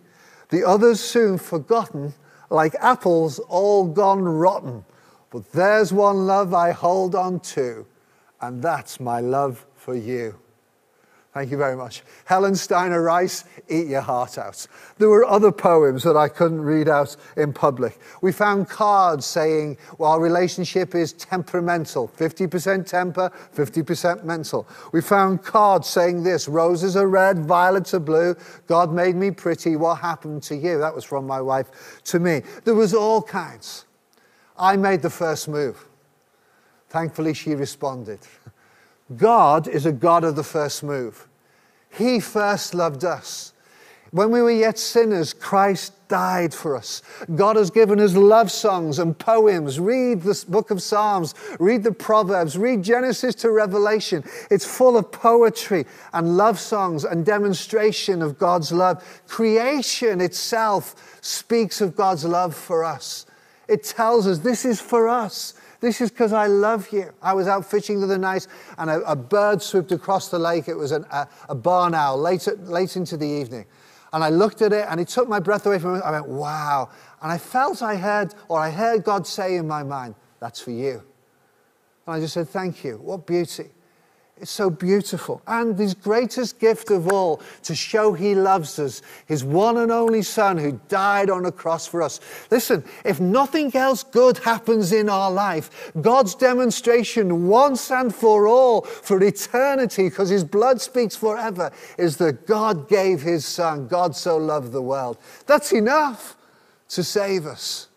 The 0.50 0.64
others 0.68 1.00
soon 1.00 1.38
forgotten, 1.38 2.14
like 2.50 2.76
apples 2.80 3.40
all 3.40 3.86
gone 3.88 4.24
rotten. 4.24 4.86
But 5.30 5.52
there's 5.52 5.94
one 5.94 6.28
love 6.28 6.54
I 6.54 6.72
hold 6.72 7.16
on 7.16 7.40
to, 7.40 7.86
and 8.42 8.62
that's 8.62 9.00
my 9.00 9.22
love 9.22 9.66
for 9.76 9.96
you. 9.96 10.38
Thank 11.34 11.50
you 11.50 11.56
very 11.56 11.78
much. 11.78 12.04
Helen 12.26 12.56
Steiner 12.56 13.02
Rice, 13.02 13.46
Eat 13.70 13.88
Your 13.88 14.02
Heart 14.02 14.38
Out. 14.38 14.68
There 14.98 15.08
were 15.08 15.26
other 15.26 15.50
poems 15.50 16.04
that 16.04 16.18
I 16.18 16.28
couldn't 16.28 16.60
read 16.60 16.90
out 16.90 17.16
in 17.38 17.54
public. 17.54 17.98
We 18.22 18.34
found 18.34 18.68
cards 18.68 19.26
saying, 19.26 19.78
well, 19.98 20.12
our 20.12 20.20
relationship 20.20 20.94
is 20.94 21.14
temperamental 21.14 22.10
50% 22.10 22.86
temper, 22.86 23.32
50% 23.56 24.26
mental. 24.26 24.68
We 24.92 25.00
found 25.00 25.42
cards 25.42 25.88
saying 25.88 26.24
this 26.24 26.50
roses 26.50 26.98
are 26.98 27.08
red, 27.08 27.46
violets 27.46 27.94
are 27.94 28.02
blue, 28.02 28.36
God 28.68 28.92
made 28.92 29.16
me 29.16 29.32
pretty, 29.32 29.78
what 29.78 30.00
happened 30.00 30.44
to 30.44 30.56
you? 30.58 30.80
That 30.80 30.94
was 30.94 31.06
from 31.06 31.26
my 31.26 31.40
wife 31.40 32.02
to 32.06 32.20
me. 32.20 32.42
There 32.66 32.76
was 32.76 32.94
all 32.94 33.22
kinds. 33.22 33.86
I 34.58 34.76
made 34.76 35.02
the 35.02 35.10
first 35.10 35.48
move. 35.48 35.88
Thankfully, 36.90 37.34
she 37.34 37.56
responded. 37.56 38.20
God 39.16 39.68
is 39.68 39.86
a 39.86 39.92
God 39.92 40.24
of 40.24 40.36
the 40.36 40.44
first 40.44 40.84
move. 40.84 41.28
He 41.90 42.20
first 42.20 42.74
loved 42.74 43.04
us. 43.04 43.54
When 44.12 44.30
we 44.30 44.42
were 44.42 44.52
yet 44.52 44.78
sinners, 44.78 45.32
Christ 45.34 45.94
died 46.10 46.54
for 46.54 46.76
us. 46.76 47.02
God 47.34 47.56
has 47.56 47.72
given 47.72 47.98
us 48.02 48.14
love 48.14 48.52
songs 48.52 49.00
and 49.00 49.18
poems. 49.18 49.80
Read 49.80 50.22
the 50.22 50.46
book 50.50 50.70
of 50.70 50.82
Psalms, 50.82 51.34
read 51.60 51.84
the 51.84 51.94
Proverbs, 51.94 52.58
read 52.58 52.84
Genesis 52.84 53.36
to 53.36 53.52
Revelation. 53.52 54.22
It's 54.50 54.66
full 54.66 54.98
of 54.98 55.14
poetry 55.14 55.86
and 56.12 56.36
love 56.36 56.60
songs 56.60 57.06
and 57.06 57.26
demonstration 57.26 58.22
of 58.22 58.38
God's 58.38 58.74
love. 58.74 59.02
Creation 59.28 60.20
itself 60.20 61.18
speaks 61.22 61.80
of 61.80 61.96
God's 61.96 62.26
love 62.26 62.54
for 62.54 62.84
us. 62.84 63.26
It 63.72 63.86
tells 63.86 64.28
us 64.28 64.40
this 64.40 64.66
is 64.66 64.82
for 64.82 65.08
us. 65.08 65.54
This 65.80 66.02
is 66.02 66.12
because 66.12 66.34
I 66.34 66.48
love 66.48 66.90
you. 66.92 67.14
I 67.22 67.34
was 67.34 67.48
out 67.48 67.66
fishing 67.66 68.02
the 68.02 68.06
other 68.06 68.18
night 68.18 68.46
and 68.78 68.90
a, 68.90 69.00
a 69.10 69.16
bird 69.16 69.62
swooped 69.62 69.94
across 69.94 70.28
the 70.28 70.38
lake. 70.38 70.68
It 70.68 70.76
was 70.76 70.92
an, 70.92 71.06
a, 71.10 71.26
a 71.48 71.56
barn 71.56 71.96
owl 71.96 72.18
late, 72.18 72.46
late 72.64 72.98
into 72.98 73.16
the 73.16 73.26
evening. 73.26 73.66
And 74.12 74.26
I 74.26 74.30
looked 74.30 74.62
at 74.62 74.74
it 74.74 74.86
and 74.90 75.00
it 75.00 75.08
took 75.08 75.30
my 75.30 75.40
breath 75.40 75.66
away 75.66 75.80
from 75.80 75.96
it. 75.96 76.02
I 76.04 76.12
went, 76.12 76.28
wow. 76.28 76.90
And 77.22 77.32
I 77.32 77.38
felt 77.38 77.82
I 77.82 77.96
heard, 77.96 78.36
or 78.50 78.60
I 78.60 78.70
heard 78.70 79.06
God 79.06 79.26
say 79.26 79.56
in 79.56 79.70
my 79.70 79.84
mind, 79.84 80.16
that's 80.42 80.60
for 80.60 80.72
you. 80.72 81.02
And 82.06 82.16
I 82.18 82.20
just 82.20 82.34
said, 82.34 82.50
thank 82.50 82.84
you. 82.84 82.98
What 82.98 83.26
beauty. 83.26 83.70
It's 84.42 84.50
so 84.50 84.72
beautiful. 84.72 85.40
And 85.46 85.78
his 85.78 85.94
greatest 85.94 86.58
gift 86.58 86.90
of 86.90 87.14
all, 87.14 87.42
to 87.62 87.76
show 87.76 88.14
he 88.14 88.34
loves 88.34 88.80
us, 88.80 89.04
his 89.28 89.44
one 89.44 89.78
and 89.78 89.92
only 89.92 90.24
Son 90.24 90.58
who 90.58 90.82
died 90.90 91.30
on 91.30 91.46
a 91.46 91.52
cross 91.52 91.86
for 91.86 92.02
us. 92.02 92.20
Listen, 92.50 92.84
if 93.06 93.20
nothing 93.20 93.76
else 93.76 94.04
good 94.04 94.40
happens 94.40 94.94
in 94.94 95.10
our 95.10 95.30
life, 95.30 95.92
God's 96.02 96.34
demonstration 96.34 97.48
once 97.48 97.92
and 97.92 98.14
for 98.14 98.48
all 98.48 98.82
for 98.82 99.22
eternity, 99.22 100.10
because 100.10 100.30
his 100.30 100.44
blood 100.44 100.82
speaks 100.82 101.16
forever, 101.16 101.72
is 102.00 102.18
that 102.18 102.48
God 102.48 102.90
gave 102.90 103.22
his 103.22 103.46
Son. 103.46 103.88
God 103.88 104.16
so 104.16 104.38
loved 104.38 104.72
the 104.72 104.82
world. 104.82 105.20
That's 105.46 105.72
enough 105.72 106.36
to 106.90 107.04
save 107.04 107.46
us. 107.46 107.90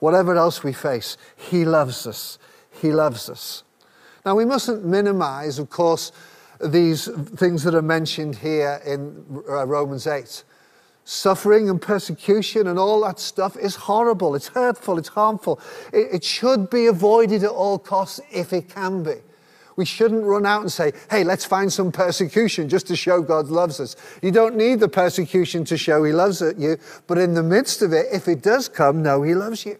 Whatever 0.00 0.34
else 0.34 0.64
we 0.64 0.72
face, 0.72 1.16
he 1.36 1.64
loves 1.64 2.08
us. 2.08 2.40
He 2.70 2.90
loves 2.92 3.30
us. 3.30 3.62
Now, 4.26 4.34
we 4.34 4.44
mustn't 4.44 4.84
minimize, 4.84 5.60
of 5.60 5.70
course, 5.70 6.10
these 6.60 7.06
things 7.36 7.62
that 7.62 7.76
are 7.76 7.82
mentioned 7.82 8.34
here 8.34 8.82
in 8.84 9.24
uh, 9.48 9.64
Romans 9.64 10.08
8. 10.08 10.42
Suffering 11.04 11.70
and 11.70 11.80
persecution 11.80 12.66
and 12.66 12.76
all 12.76 13.02
that 13.02 13.20
stuff 13.20 13.56
is 13.56 13.76
horrible, 13.76 14.34
it's 14.34 14.48
hurtful, 14.48 14.98
it's 14.98 15.10
harmful. 15.10 15.60
It, 15.92 16.08
it 16.14 16.24
should 16.24 16.68
be 16.70 16.86
avoided 16.86 17.44
at 17.44 17.50
all 17.50 17.78
costs 17.78 18.20
if 18.32 18.52
it 18.52 18.68
can 18.68 19.04
be. 19.04 19.14
We 19.76 19.84
shouldn't 19.84 20.24
run 20.24 20.44
out 20.44 20.62
and 20.62 20.72
say, 20.72 20.92
hey, 21.08 21.22
let's 21.22 21.44
find 21.44 21.72
some 21.72 21.92
persecution 21.92 22.68
just 22.68 22.88
to 22.88 22.96
show 22.96 23.22
God 23.22 23.46
loves 23.46 23.78
us. 23.78 23.94
You 24.22 24.32
don't 24.32 24.56
need 24.56 24.80
the 24.80 24.88
persecution 24.88 25.64
to 25.66 25.76
show 25.76 26.02
He 26.02 26.12
loves 26.12 26.40
you, 26.40 26.78
but 27.06 27.18
in 27.18 27.34
the 27.34 27.44
midst 27.44 27.80
of 27.80 27.92
it, 27.92 28.06
if 28.12 28.26
it 28.26 28.42
does 28.42 28.68
come, 28.68 29.04
know 29.04 29.22
He 29.22 29.36
loves 29.36 29.64
you. 29.64 29.78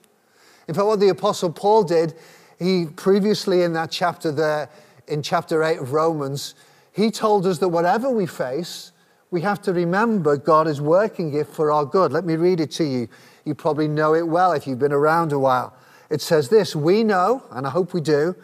In 0.69 0.75
fact, 0.75 0.87
what 0.87 1.01
the 1.01 1.09
Apostle 1.09 1.51
Paul 1.51 1.83
did 1.83 2.15
he 2.59 2.87
previously 2.87 3.63
in 3.63 3.73
that 3.75 3.91
chapter 3.91 4.33
there, 4.33 4.71
in 5.09 5.23
chapter 5.23 5.63
8 5.63 5.79
of 5.79 5.93
Romans, 5.93 6.55
he 6.93 7.11
told 7.11 7.47
us 7.47 7.59
that 7.59 7.69
whatever 7.69 8.11
we 8.11 8.27
face, 8.27 8.93
we 9.31 9.41
have 9.43 9.61
to 9.63 9.73
remember 9.73 10.37
God 10.37 10.67
is 10.67 10.81
working 10.81 11.35
it 11.35 11.47
for 11.47 11.71
our 11.71 11.85
good. 11.85 12.13
Let 12.13 12.25
me 12.25 12.37
read 12.37 12.61
it 12.61 12.71
to 12.73 12.85
you. 12.85 13.09
You 13.45 13.55
probably 13.55 13.89
know 13.89 14.15
it 14.15 14.27
well 14.27 14.53
if 14.53 14.67
you've 14.67 14.79
been 14.79 14.93
around 14.93 15.33
a 15.33 15.39
while. 15.39 15.75
It 16.11 16.23
says 16.23 16.49
this 16.49 16.75
We 16.75 17.05
know, 17.05 17.43
and 17.51 17.67
I 17.67 17.71
hope 17.71 17.93
we 17.93 18.01
do, 18.01 18.35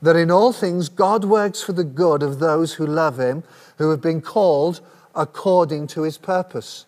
that 0.00 0.16
in 0.16 0.30
all 0.30 0.52
things 0.52 0.88
God 0.88 1.24
works 1.24 1.62
for 1.62 1.72
the 1.72 1.84
good 1.84 2.22
of 2.22 2.38
those 2.38 2.74
who 2.74 2.86
love 2.86 3.18
him, 3.18 3.42
who 3.78 3.90
have 3.90 4.00
been 4.00 4.20
called 4.20 4.80
according 5.14 5.88
to 5.88 6.02
his 6.02 6.16
purpose. 6.16 6.86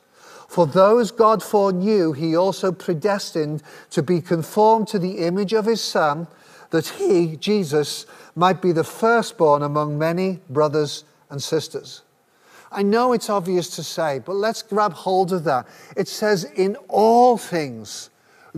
For 0.49 0.67
those 0.67 1.11
God 1.11 1.43
foreknew, 1.43 2.13
he 2.13 2.35
also 2.35 2.73
predestined 2.73 3.63
to 3.91 4.03
be 4.03 4.21
conformed 4.21 4.89
to 4.89 4.99
the 4.99 5.19
image 5.19 5.53
of 5.53 5.67
his 5.67 5.81
Son 5.81 6.27
that 6.71 6.87
he, 6.87 7.37
Jesus, 7.37 8.07
might 8.35 8.63
be 8.63 8.73
the 8.73 8.85
firstborn 8.85 9.63
among 9.63 9.99
many 9.99 10.41
brothers 10.49 11.05
and 11.29 11.43
sisters. 11.43 12.03
I 12.73 12.83
know 12.83 13.13
it's 13.13 13.29
obvious 13.29 13.75
to 13.77 13.83
say, 13.83 14.21
but 14.21 14.37
let's 14.37 14.63
grab 14.63 14.93
hold 14.93 15.33
of 15.33 15.45
that. 15.45 15.67
It 15.97 16.07
says, 16.07 16.45
in 16.45 16.77
all 16.89 17.37
things, 17.37 18.11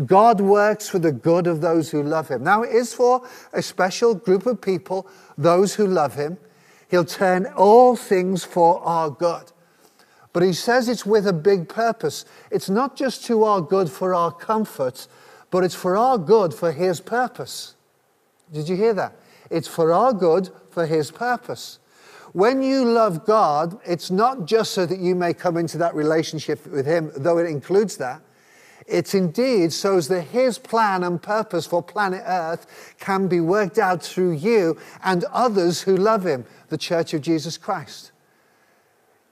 God 0.07 0.41
works 0.41 0.89
for 0.89 0.99
the 0.99 1.13
good 1.13 1.47
of 1.47 1.61
those 1.61 1.91
who 1.91 2.03
love 2.03 2.29
him. 2.29 2.45
Now, 2.45 2.63
it 2.63 2.75
is 2.75 2.93
for 2.93 3.27
a 3.53 3.63
special 3.63 4.15
group 4.15 4.47
of 4.47 4.61
people, 4.61 5.07
those 5.39 5.75
who 5.75 5.87
love 5.87 6.15
him. 6.15 6.39
He'll 6.91 7.05
turn 7.07 7.47
all 7.57 7.97
things 7.97 8.45
for 8.45 8.81
our 8.83 9.09
good. 9.09 9.51
But 10.35 10.43
he 10.43 10.53
says 10.53 10.89
it's 10.89 11.07
with 11.07 11.27
a 11.27 11.33
big 11.33 11.69
purpose. 11.69 12.25
It's 12.51 12.71
not 12.71 12.97
just 12.97 13.25
to 13.27 13.45
our 13.45 13.61
good 13.61 13.91
for 13.91 14.15
our 14.15 14.33
comfort, 14.33 15.07
but 15.51 15.65
it's 15.65 15.75
for 15.75 15.97
our 15.97 16.19
good 16.19 16.55
for 16.55 16.73
his 16.73 17.01
purpose. 17.01 17.75
Did 18.53 18.69
you 18.69 18.77
hear 18.77 18.95
that? 18.95 19.17
It's 19.51 19.69
for 19.69 19.93
our 19.93 20.13
good, 20.13 20.51
for 20.71 20.87
His 20.87 21.11
purpose. 21.11 21.79
When 22.33 22.63
you 22.63 22.85
love 22.85 23.27
God, 23.27 23.79
it's 23.85 24.11
not 24.11 24.47
just 24.47 24.73
so 24.73 24.87
that 24.87 24.99
you 24.99 25.15
may 25.15 25.35
come 25.35 25.57
into 25.57 25.79
that 25.79 25.95
relationship 25.95 26.67
with 26.67 26.87
Him, 26.87 27.13
though 27.17 27.39
it 27.39 27.47
includes 27.47 27.97
that. 27.99 28.23
It's 28.87 29.15
indeed 29.15 29.73
so 29.73 30.01
that 30.01 30.23
His 30.23 30.59
plan 30.59 31.05
and 31.05 31.23
purpose 31.23 31.67
for 31.67 31.83
planet 31.83 32.23
Earth 32.27 32.95
can 32.99 33.29
be 33.29 33.41
worked 33.41 33.79
out 33.79 34.03
through 34.03 34.33
you 34.33 34.79
and 35.05 35.25
others 35.25 35.83
who 35.83 35.97
love 35.97 36.27
Him, 36.27 36.45
the 36.69 36.79
Church 36.79 37.15
of 37.15 37.21
Jesus 37.21 37.57
Christ. 37.59 38.13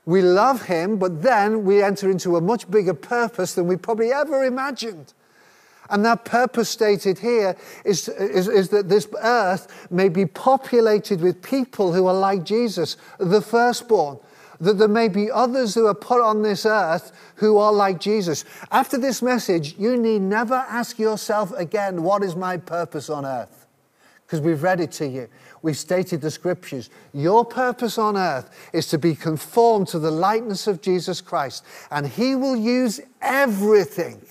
We 0.04 0.22
love 0.22 0.66
Him, 0.66 0.98
but 0.98 1.22
then 1.22 1.64
we 1.64 1.82
enter 1.82 2.10
into 2.10 2.36
a 2.36 2.40
much 2.40 2.70
bigger 2.70 2.94
purpose 2.94 3.54
than 3.54 3.66
we 3.66 3.76
probably 3.76 4.12
ever 4.12 4.44
imagined. 4.44 5.14
And 5.90 6.04
that 6.04 6.24
purpose 6.24 6.70
stated 6.70 7.18
here 7.18 7.56
is, 7.84 8.08
is, 8.08 8.48
is, 8.48 8.68
that 8.68 8.88
this 8.88 9.08
earth 9.22 9.88
may 9.90 10.08
be 10.08 10.24
populated 10.24 11.20
with 11.20 11.42
people 11.42 11.92
who 11.92 12.06
are 12.06 12.14
like 12.14 12.44
Jesus, 12.44 12.96
the 13.18 13.42
firstborn. 13.42 14.18
That 14.60 14.78
there 14.78 14.88
may 14.88 15.08
be 15.08 15.30
others 15.30 15.74
who 15.74 15.86
are 15.86 15.94
put 15.94 16.20
on 16.20 16.42
this 16.42 16.64
earth 16.64 17.12
who 17.36 17.58
are 17.58 17.72
like 17.72 17.98
Jesus. 17.98 18.44
After 18.70 18.98
this 18.98 19.20
message, 19.22 19.74
you 19.78 19.96
need 19.96 20.20
never 20.22 20.54
ask 20.54 20.98
yourself 20.98 21.52
again, 21.52 22.02
What 22.02 22.22
is 22.22 22.36
my 22.36 22.56
purpose 22.56 23.10
on 23.10 23.26
earth? 23.26 23.66
Because 24.26 24.40
we've 24.40 24.62
read 24.62 24.80
it 24.80 24.92
to 24.92 25.08
you. 25.08 25.28
We've 25.62 25.76
stated 25.76 26.20
the 26.20 26.30
scriptures. 26.30 26.88
Your 27.12 27.44
purpose 27.44 27.98
on 27.98 28.16
earth 28.16 28.50
is 28.72 28.86
to 28.88 28.98
be 28.98 29.14
conformed 29.14 29.88
to 29.88 29.98
the 29.98 30.10
likeness 30.10 30.66
of 30.66 30.80
Jesus 30.80 31.20
Christ, 31.20 31.64
and 31.90 32.06
He 32.06 32.36
will 32.36 32.56
use 32.56 33.00
everything 33.20 34.22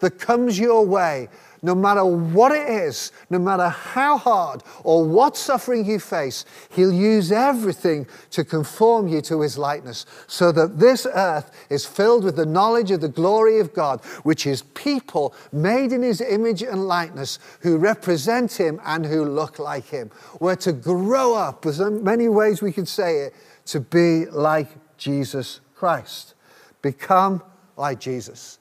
that 0.00 0.18
comes 0.18 0.58
your 0.58 0.84
way, 0.84 1.28
no 1.60 1.74
matter 1.74 2.04
what 2.04 2.52
it 2.52 2.68
is, 2.68 3.10
no 3.30 3.38
matter 3.38 3.68
how 3.68 4.16
hard 4.16 4.62
or 4.84 5.04
what 5.04 5.36
suffering 5.36 5.84
you 5.84 5.98
face, 5.98 6.44
He'll 6.70 6.92
use 6.92 7.32
everything 7.32 8.06
to 8.30 8.44
conform 8.44 9.08
you 9.08 9.20
to 9.22 9.40
His 9.40 9.58
likeness, 9.58 10.06
so 10.28 10.52
that 10.52 10.78
this 10.78 11.04
earth 11.12 11.50
is 11.68 11.84
filled 11.84 12.22
with 12.22 12.36
the 12.36 12.46
knowledge 12.46 12.92
of 12.92 13.00
the 13.00 13.08
glory 13.08 13.58
of 13.58 13.74
God, 13.74 14.04
which 14.22 14.46
is 14.46 14.62
people 14.74 15.34
made 15.50 15.90
in 15.92 16.02
His 16.02 16.20
image 16.20 16.62
and 16.62 16.86
likeness 16.86 17.40
who 17.60 17.76
represent 17.76 18.52
Him 18.52 18.80
and 18.84 19.04
who 19.04 19.24
look 19.24 19.58
like 19.58 19.86
Him. 19.86 20.12
We're 20.38 20.54
to 20.56 20.72
grow 20.72 21.34
up, 21.34 21.62
there's 21.62 21.80
many 21.80 22.28
ways 22.28 22.62
we 22.62 22.72
could 22.72 22.88
say 22.88 23.22
it, 23.22 23.34
to 23.66 23.80
be 23.80 24.26
like 24.26 24.68
Jesus 24.96 25.60
Christ. 25.74 26.34
Become 26.82 27.42
like 27.76 27.98
Jesus. 27.98 28.57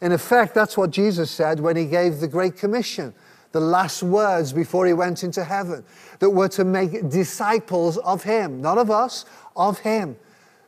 In 0.00 0.12
effect, 0.12 0.54
that's 0.54 0.76
what 0.76 0.90
Jesus 0.90 1.30
said 1.30 1.60
when 1.60 1.76
he 1.76 1.84
gave 1.84 2.20
the 2.20 2.28
Great 2.28 2.56
Commission, 2.56 3.14
the 3.52 3.60
last 3.60 4.02
words 4.02 4.52
before 4.52 4.86
he 4.86 4.92
went 4.92 5.22
into 5.22 5.44
heaven, 5.44 5.84
that 6.20 6.30
we're 6.30 6.48
to 6.48 6.64
make 6.64 7.10
disciples 7.10 7.98
of 7.98 8.22
him, 8.22 8.62
not 8.62 8.78
of 8.78 8.90
us, 8.90 9.24
of 9.56 9.78
him. 9.80 10.16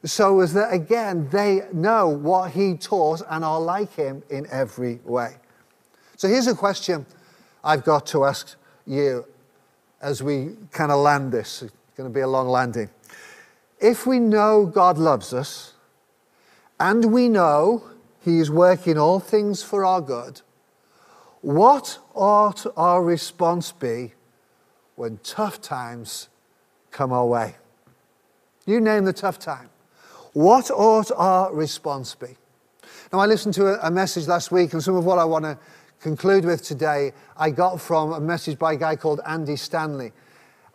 So 0.05 0.41
as 0.41 0.53
that 0.55 0.73
again, 0.73 1.29
they 1.31 1.63
know 1.73 2.09
what 2.09 2.51
he 2.51 2.75
taught 2.75 3.23
and 3.31 3.45
are 3.45 3.61
like 3.61 3.95
him 3.95 4.23
in 4.31 4.47
every 4.51 5.01
way. 5.05 5.37
So 6.17 6.29
here's 6.29 6.49
a 6.49 6.55
question 6.55 7.07
I've 7.65 7.85
got 7.85 8.07
to 8.09 8.25
ask 8.25 8.57
you 8.87 9.25
as 10.01 10.23
we 10.23 10.57
kind 10.73 10.91
of 10.91 10.99
land 10.99 11.33
this. 11.33 11.63
It's 11.63 11.73
going 11.97 12.11
to 12.11 12.15
be 12.15 12.21
a 12.21 12.29
long 12.29 12.49
landing. 12.49 12.91
If 13.81 14.07
we 14.07 14.19
know 14.19 14.67
God 14.67 14.99
loves 14.99 15.33
us, 15.33 15.75
and 16.81 17.13
we 17.13 17.29
know 17.29 17.85
he 18.23 18.39
is 18.39 18.51
working 18.51 18.99
all 18.99 19.21
things 19.21 19.63
for 19.63 19.85
our 19.85 20.01
good. 20.01 20.41
What 21.41 21.99
ought 22.15 22.65
our 22.77 23.03
response 23.03 23.73
be 23.73 24.13
when 24.95 25.19
tough 25.25 25.61
times 25.61 26.29
come 26.91 27.13
our 27.13 27.27
way? 27.27 27.57
You 28.65 28.81
name 28.81 29.05
the 29.05 29.13
tough 29.13 29.41
time. 29.41 29.71
What 30.35 30.71
ought 30.71 31.11
our 31.17 31.53
response 31.53 32.15
be? 32.15 32.37
Now, 33.13 33.19
I 33.19 33.27
listened 33.27 33.55
to 33.55 33.85
a, 33.85 33.91
message 33.91 34.29
last 34.29 34.53
week, 34.53 34.73
and 34.73 34.83
some 34.83 34.95
of 34.95 35.05
what 35.05 35.19
I 35.19 35.25
want 35.25 35.45
to 35.45 35.59
conclude 36.01 36.45
with 36.45 36.63
today 36.63 37.13
I 37.37 37.51
got 37.51 37.81
from 37.81 38.13
a 38.13 38.21
message 38.21 38.59
by 38.59 38.75
a 38.75 38.77
guy 38.77 38.97
called 38.97 39.21
Andy 39.27 39.57
Stanley. 39.57 40.13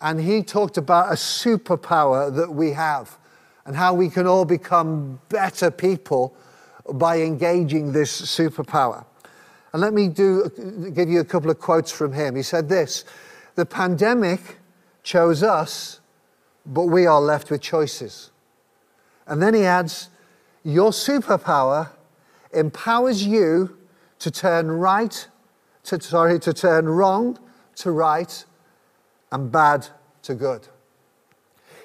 And 0.01 0.19
he 0.19 0.43
talked 0.43 0.77
about 0.77 1.11
a 1.11 1.15
superpower 1.15 2.33
that 2.35 2.51
we 2.51 2.71
have 2.71 3.17
and 3.65 3.75
how 3.75 3.93
we 3.93 4.09
can 4.09 4.27
all 4.27 4.45
become 4.45 5.19
better 5.29 5.71
people 5.71 6.35
by 6.93 7.21
engaging 7.21 7.91
this 7.91 8.21
superpower. 8.21 9.05
And 9.73 9.81
let 9.81 9.93
me 9.93 10.07
do, 10.07 10.91
give 10.93 11.09
you 11.09 11.19
a 11.19 11.25
couple 11.25 11.51
of 11.51 11.59
quotes 11.59 11.91
from 11.91 12.13
him. 12.13 12.35
He 12.35 12.43
said 12.43 12.69
this 12.69 13.05
The 13.55 13.65
pandemic 13.65 14.57
chose 15.03 15.43
us, 15.43 15.99
but 16.65 16.85
we 16.85 17.05
are 17.05 17.21
left 17.21 17.51
with 17.51 17.61
choices. 17.61 18.31
And 19.25 19.41
then 19.41 19.53
he 19.53 19.65
adds, 19.65 20.09
Your 20.63 20.91
superpower 20.91 21.89
empowers 22.53 23.25
you 23.25 23.77
to 24.19 24.31
turn 24.31 24.71
right, 24.71 25.27
to, 25.83 26.01
sorry, 26.01 26.39
to 26.39 26.53
turn 26.53 26.87
wrong 26.87 27.37
to 27.75 27.91
right 27.91 28.45
and 29.31 29.51
bad 29.51 29.87
to 30.23 30.35
good. 30.35 30.67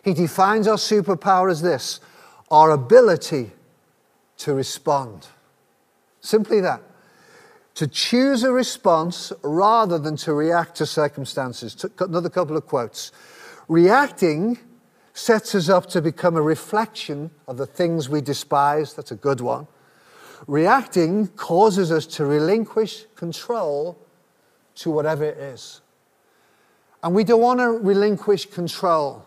He 0.03 0.15
defines 0.15 0.67
our 0.67 0.77
superpower 0.77 1.51
as 1.51 1.63
this 1.63 2.01
our 2.51 2.71
ability 2.71 3.51
to 4.43 4.55
respond. 4.55 5.27
Simply 6.21 6.61
that. 6.61 6.83
To 7.77 7.87
choose 7.87 8.43
a 8.45 8.53
response 8.53 9.33
rather 9.43 9.99
than 9.99 10.17
to 10.19 10.35
react 10.35 10.77
to 10.77 10.87
circumstances. 10.87 11.85
Another 11.99 12.29
couple 12.29 12.57
of 12.57 12.67
quotes. 12.67 13.13
Reacting 13.69 14.59
sets 15.15 15.55
us 15.55 15.69
up 15.69 15.87
to 15.87 16.03
become 16.03 16.37
a 16.37 16.43
reflection 16.43 17.31
of 17.47 17.57
the 17.57 17.67
things 17.67 18.09
we 18.09 18.21
despise. 18.21 18.95
That's 18.95 19.13
a 19.13 19.17
good 19.17 19.41
one. 19.41 19.67
Reacting 20.47 21.29
causes 21.29 21.93
us 21.93 22.07
to 22.07 22.25
relinquish 22.25 23.07
control 23.15 23.99
to 24.77 24.91
whatever 24.91 25.25
it 25.25 25.39
is. 25.39 25.81
And 27.03 27.15
we 27.15 27.25
don't 27.25 27.41
want 27.41 27.61
to 27.61 27.71
relinquish 27.71 28.47
control. 28.47 29.27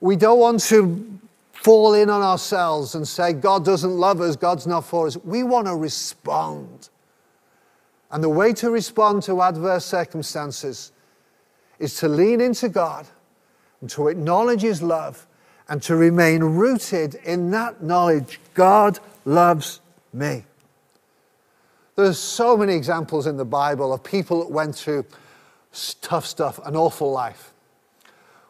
We 0.00 0.16
don't 0.16 0.38
want 0.38 0.60
to 0.64 1.20
fall 1.62 1.92
in 1.92 2.08
on 2.08 2.22
ourselves 2.22 2.94
and 2.94 3.06
say, 3.06 3.34
God 3.34 3.64
doesn't 3.64 3.92
love 3.92 4.20
us, 4.20 4.34
God's 4.34 4.66
not 4.66 4.84
for 4.84 5.06
us. 5.06 5.16
We 5.18 5.42
want 5.42 5.66
to 5.66 5.76
respond. 5.76 6.88
And 8.10 8.24
the 8.24 8.30
way 8.30 8.52
to 8.54 8.70
respond 8.70 9.22
to 9.24 9.42
adverse 9.42 9.84
circumstances 9.84 10.92
is 11.78 11.96
to 11.96 12.08
lean 12.08 12.40
into 12.40 12.68
God 12.68 13.06
and 13.80 13.90
to 13.90 14.08
acknowledge 14.08 14.62
His 14.62 14.82
love 14.82 15.26
and 15.68 15.82
to 15.82 15.96
remain 15.96 16.42
rooted 16.42 17.16
in 17.16 17.50
that 17.50 17.82
knowledge 17.82 18.40
God 18.54 18.98
loves 19.24 19.80
me. 20.12 20.44
There's 21.94 22.18
so 22.18 22.56
many 22.56 22.74
examples 22.74 23.26
in 23.26 23.36
the 23.36 23.44
Bible 23.44 23.92
of 23.92 24.02
people 24.02 24.40
that 24.40 24.50
went 24.50 24.74
through 24.74 25.04
tough 26.00 26.24
stuff, 26.24 26.58
an 26.64 26.74
awful 26.74 27.12
life. 27.12 27.52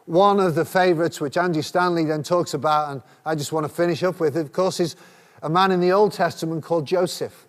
One 0.05 0.39
of 0.39 0.55
the 0.55 0.65
favorites, 0.65 1.21
which 1.21 1.37
Andy 1.37 1.61
Stanley 1.61 2.05
then 2.05 2.23
talks 2.23 2.53
about, 2.53 2.91
and 2.91 3.01
I 3.25 3.35
just 3.35 3.51
want 3.51 3.65
to 3.65 3.73
finish 3.73 4.03
up 4.03 4.19
with, 4.19 4.35
of 4.35 4.51
course, 4.51 4.79
is 4.79 4.95
a 5.43 5.49
man 5.49 5.71
in 5.71 5.79
the 5.79 5.91
Old 5.91 6.13
Testament 6.13 6.63
called 6.63 6.85
Joseph. 6.85 7.47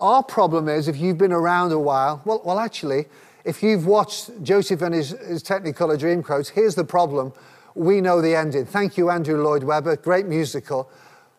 Our 0.00 0.22
problem 0.22 0.68
is 0.68 0.88
if 0.88 0.96
you've 0.96 1.18
been 1.18 1.32
around 1.32 1.72
a 1.72 1.78
while, 1.78 2.22
well, 2.24 2.40
well 2.44 2.58
actually, 2.58 3.06
if 3.44 3.62
you've 3.62 3.86
watched 3.86 4.30
Joseph 4.42 4.82
and 4.82 4.94
his, 4.94 5.10
his 5.10 5.42
Technicolor 5.42 5.98
Dreamcoat, 5.98 6.50
here's 6.50 6.74
the 6.74 6.84
problem. 6.84 7.32
We 7.74 8.00
know 8.00 8.20
the 8.20 8.34
ending. 8.34 8.66
Thank 8.66 8.98
you, 8.98 9.10
Andrew 9.10 9.42
Lloyd 9.42 9.62
Webber. 9.62 9.96
Great 9.96 10.26
musical. 10.26 10.90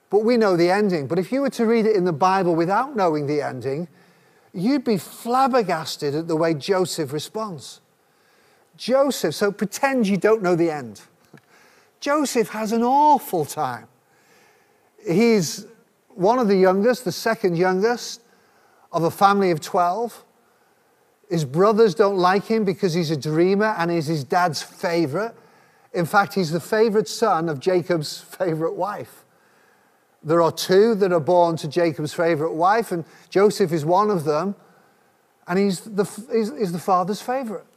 But 0.10 0.24
we 0.24 0.38
know 0.38 0.58
the 0.58 0.72
ending. 0.72 1.08
But 1.08 1.20
if 1.20 1.32
you 1.32 1.42
were 1.42 1.50
to 1.52 1.66
read 1.66 1.86
it 1.86 1.96
in 1.96 2.06
the 2.06 2.14
Bible 2.14 2.56
without 2.56 2.96
knowing 2.96 3.28
the 3.28 3.42
ending, 3.42 3.88
you'd 4.54 4.84
be 4.84 4.98
flabbergasted 4.98 6.16
at 6.16 6.28
the 6.28 6.36
way 6.36 6.54
Joseph 6.54 7.14
responds. 7.14 7.81
Joseph, 8.82 9.36
so 9.36 9.52
pretend 9.52 10.08
you 10.08 10.18
don't 10.18 10.42
know 10.42 10.56
the 10.56 10.72
end. 10.72 11.02
Joseph 12.00 12.50
has 12.50 12.72
an 12.72 12.82
awful 12.82 13.46
time. 13.46 13.86
He's 15.08 15.68
one 16.08 16.40
of 16.40 16.48
the 16.48 16.56
youngest, 16.56 17.06
the 17.06 17.12
second 17.12 17.60
youngest 17.60 18.22
of 18.92 19.04
a 19.04 19.12
family 19.12 19.52
of 19.52 19.62
12. 19.62 20.26
His 21.30 21.46
brothers 21.46 21.94
don't 21.94 22.18
like 22.18 22.46
him 22.46 22.66
because 22.66 22.96
he's 22.96 23.12
a 23.12 23.16
dreamer 23.16 23.76
and 23.78 23.92
is 23.92 24.08
his 24.08 24.24
dad's 24.24 24.64
favorite. 24.64 25.36
In 25.94 26.08
fact, 26.08 26.34
he's 26.34 26.50
the 26.50 26.60
favorite 26.60 27.08
son 27.08 27.50
of 27.50 27.60
Jacob's 27.60 28.18
favorite 28.40 28.74
wife. 28.74 29.26
There 30.24 30.42
are 30.42 30.52
two 30.52 30.96
that 30.96 31.14
are 31.14 31.20
born 31.20 31.56
to 31.58 31.68
Jacob's 31.68 32.16
favorite 32.16 32.54
wife, 32.54 32.92
and 32.92 33.06
Joseph 33.30 33.72
is 33.72 33.86
one 33.86 34.10
of 34.10 34.24
them, 34.24 34.56
and 35.48 35.60
he's 35.60 35.82
the, 35.82 36.06
he's, 36.32 36.52
he's 36.58 36.72
the 36.72 36.80
father's 36.80 37.22
favorite. 37.22 37.68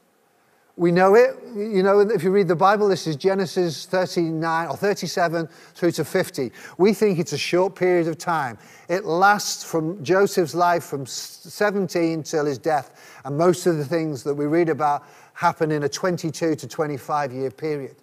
We 0.76 0.90
know 0.90 1.14
it. 1.14 1.36
You 1.54 1.84
know, 1.84 2.00
if 2.00 2.24
you 2.24 2.32
read 2.32 2.48
the 2.48 2.56
Bible, 2.56 2.88
this 2.88 3.06
is 3.06 3.14
Genesis 3.14 3.86
39 3.86 4.68
or 4.68 4.76
37 4.76 5.48
through 5.74 5.92
to 5.92 6.04
50. 6.04 6.50
We 6.78 6.92
think 6.92 7.20
it's 7.20 7.32
a 7.32 7.38
short 7.38 7.76
period 7.76 8.08
of 8.08 8.18
time. 8.18 8.58
It 8.88 9.04
lasts 9.04 9.62
from 9.62 10.02
Joseph's 10.02 10.54
life 10.54 10.82
from 10.82 11.06
17 11.06 12.24
till 12.24 12.44
his 12.44 12.58
death. 12.58 13.20
And 13.24 13.38
most 13.38 13.66
of 13.66 13.76
the 13.76 13.84
things 13.84 14.24
that 14.24 14.34
we 14.34 14.46
read 14.46 14.68
about 14.68 15.04
happen 15.34 15.70
in 15.70 15.84
a 15.84 15.88
22 15.88 16.56
to 16.56 16.66
25 16.66 17.32
year 17.32 17.50
period. 17.52 17.94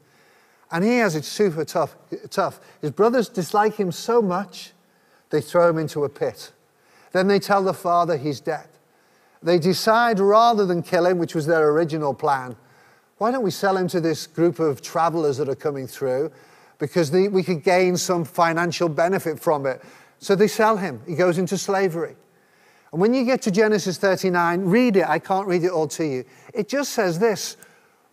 And 0.72 0.86
he 0.86 0.98
has 0.98 1.18
it 1.18 1.26
super 1.26 1.66
tough, 1.66 1.98
tough. 2.30 2.62
His 2.80 2.92
brothers 2.92 3.28
dislike 3.28 3.76
him 3.76 3.92
so 3.92 4.22
much, 4.22 4.72
they 5.30 5.42
throw 5.42 5.70
him 5.70 5.78
into 5.78 6.06
a 6.06 6.10
pit. 6.10 6.54
Then 7.12 7.28
they 7.28 7.40
tell 7.40 7.64
the 7.64 7.74
father 7.74 8.16
he's 8.16 8.40
dead. 8.40 8.68
They 9.44 9.58
decide 9.58 10.20
rather 10.20 10.66
than 10.66 10.84
kill 10.84 11.06
him, 11.06 11.18
which 11.18 11.34
was 11.34 11.46
their 11.46 11.70
original 11.70 12.14
plan, 12.14 12.56
why 13.18 13.30
don't 13.32 13.44
we 13.44 13.52
sell 13.52 13.78
him 13.78 13.88
to 13.90 14.02
this 14.02 14.26
group 14.26 14.60
of 14.60 14.82
travelers 14.82 15.38
that 15.38 15.48
are 15.48 15.56
coming 15.56 15.86
through? 15.86 16.32
Because 16.80 17.12
we 17.12 17.44
could 17.44 17.64
gain 17.64 17.96
some 17.96 18.26
financial 18.26 18.90
benefit 18.90 19.40
from 19.40 19.68
it. 19.68 19.82
So 20.18 20.36
they 20.36 20.48
sell 20.48 20.76
him. 20.76 21.02
He 21.08 21.16
goes 21.16 21.38
into 21.38 21.56
slavery. 21.58 22.16
And 22.92 23.00
when 23.00 23.14
you 23.14 23.24
get 23.24 23.42
to 23.44 23.52
Genesis 23.52 23.98
39, 23.98 24.62
read 24.66 24.98
it. 24.98 25.08
I 25.08 25.20
can't 25.20 25.48
read 25.48 25.64
it 25.64 25.70
all 25.70 25.88
to 25.90 26.04
you. 26.04 26.26
It 26.54 26.68
just 26.68 26.94
says 26.94 27.20
this 27.20 27.58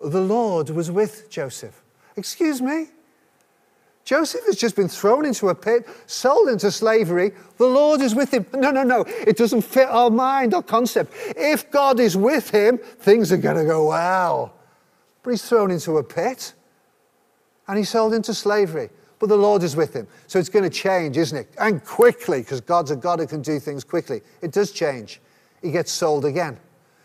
The 0.00 0.20
Lord 0.20 0.70
was 0.70 0.90
with 0.90 1.30
Joseph. 1.30 1.82
Excuse 2.16 2.60
me? 2.60 2.88
Joseph 4.08 4.46
has 4.46 4.56
just 4.56 4.74
been 4.74 4.88
thrown 4.88 5.26
into 5.26 5.50
a 5.50 5.54
pit, 5.54 5.86
sold 6.06 6.48
into 6.48 6.70
slavery. 6.70 7.30
The 7.58 7.66
Lord 7.66 8.00
is 8.00 8.14
with 8.14 8.32
him. 8.32 8.46
No, 8.54 8.70
no, 8.70 8.82
no. 8.82 9.04
It 9.06 9.36
doesn't 9.36 9.60
fit 9.60 9.86
our 9.86 10.08
mind 10.08 10.54
our 10.54 10.62
concept. 10.62 11.12
If 11.36 11.70
God 11.70 12.00
is 12.00 12.16
with 12.16 12.48
him, 12.48 12.78
things 12.78 13.30
are 13.32 13.36
going 13.36 13.58
to 13.58 13.66
go 13.66 13.88
well. 13.88 14.54
But 15.22 15.32
he's 15.32 15.46
thrown 15.46 15.70
into 15.70 15.98
a 15.98 16.02
pit 16.02 16.54
and 17.66 17.76
he's 17.76 17.90
sold 17.90 18.14
into 18.14 18.32
slavery. 18.32 18.88
But 19.18 19.28
the 19.28 19.36
Lord 19.36 19.62
is 19.62 19.76
with 19.76 19.92
him. 19.92 20.06
So 20.26 20.38
it's 20.38 20.48
going 20.48 20.64
to 20.64 20.70
change, 20.70 21.18
isn't 21.18 21.36
it? 21.36 21.50
And 21.60 21.84
quickly, 21.84 22.40
because 22.40 22.62
God's 22.62 22.90
a 22.90 22.96
God 22.96 23.18
who 23.18 23.26
can 23.26 23.42
do 23.42 23.60
things 23.60 23.84
quickly. 23.84 24.22
It 24.40 24.52
does 24.52 24.72
change. 24.72 25.20
He 25.60 25.70
gets 25.70 25.92
sold 25.92 26.24
again 26.24 26.58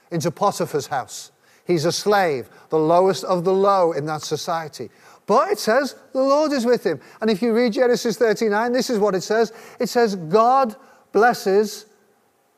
into 0.09 0.31
Potiphar's 0.31 0.87
house. 0.87 1.33
He's 1.65 1.85
a 1.85 1.91
slave, 1.91 2.49
the 2.69 2.79
lowest 2.79 3.23
of 3.23 3.43
the 3.43 3.53
low 3.53 3.91
in 3.93 4.05
that 4.05 4.21
society. 4.21 4.89
But 5.25 5.51
it 5.51 5.59
says 5.59 5.95
the 6.11 6.21
Lord 6.21 6.51
is 6.51 6.65
with 6.65 6.85
him. 6.85 6.99
And 7.21 7.29
if 7.29 7.41
you 7.41 7.53
read 7.53 7.73
Genesis 7.73 8.17
39, 8.17 8.71
this 8.71 8.89
is 8.89 8.99
what 8.99 9.15
it 9.15 9.21
says 9.21 9.53
it 9.79 9.87
says, 9.87 10.15
God 10.15 10.75
blesses 11.11 11.85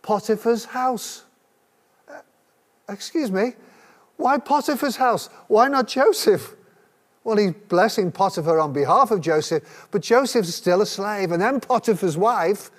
Potiphar's 0.01 0.65
house. 0.65 1.23
Uh, 2.07 2.21
excuse 2.89 3.31
me, 3.31 3.53
why 4.17 4.37
Potiphar's 4.37 4.95
house? 4.95 5.29
Why 5.47 5.67
not 5.67 5.87
Joseph? 5.87 6.55
Well, 7.23 7.37
he's 7.37 7.53
blessing 7.53 8.11
Potiphar 8.11 8.59
on 8.59 8.71
behalf 8.71 9.09
of 9.09 9.19
Joseph, 9.19 9.87
but 9.91 10.01
Joseph's 10.01 10.53
still 10.53 10.81
a 10.81 10.85
slave. 10.85 11.31
And 11.31 11.41
then 11.41 11.59
Potiphar's 11.59 12.17
wife, 12.17 12.69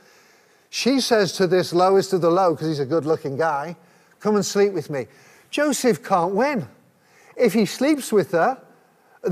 she 0.70 1.01
says 1.01 1.33
to 1.33 1.49
this 1.49 1.72
lowest 1.72 2.12
of 2.12 2.20
the 2.20 2.31
low, 2.31 2.55
because 2.55 2.68
he's 2.68 2.79
a 2.79 2.87
good 2.87 3.05
looking 3.05 3.37
guy, 3.37 3.77
come 4.20 4.37
and 4.37 4.46
sleep 4.46 4.72
with 4.72 4.88
me. 4.88 5.07
Joseph 5.51 6.03
can't 6.03 6.35
win. 6.35 6.68
If 7.37 7.55
he 7.55 7.66
sleeps 7.66 8.12
with 8.12 8.33
her, 8.33 8.59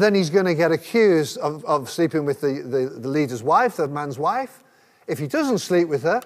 then 0.00 0.14
he's 0.14 0.30
going 0.30 0.46
to 0.46 0.54
get 0.54 0.72
accused 0.72 1.38
of, 1.38 1.64
of 1.64 1.88
sleeping 1.88 2.24
with 2.24 2.40
the, 2.40 2.62
the, 2.62 3.00
the 3.00 3.08
leader's 3.08 3.42
wife, 3.42 3.76
the 3.76 3.88
man's 3.88 4.18
wife. 4.18 4.62
If 5.06 5.18
he 5.18 5.26
doesn't 5.26 5.58
sleep 5.58 5.88
with 5.88 6.02
her, 6.02 6.20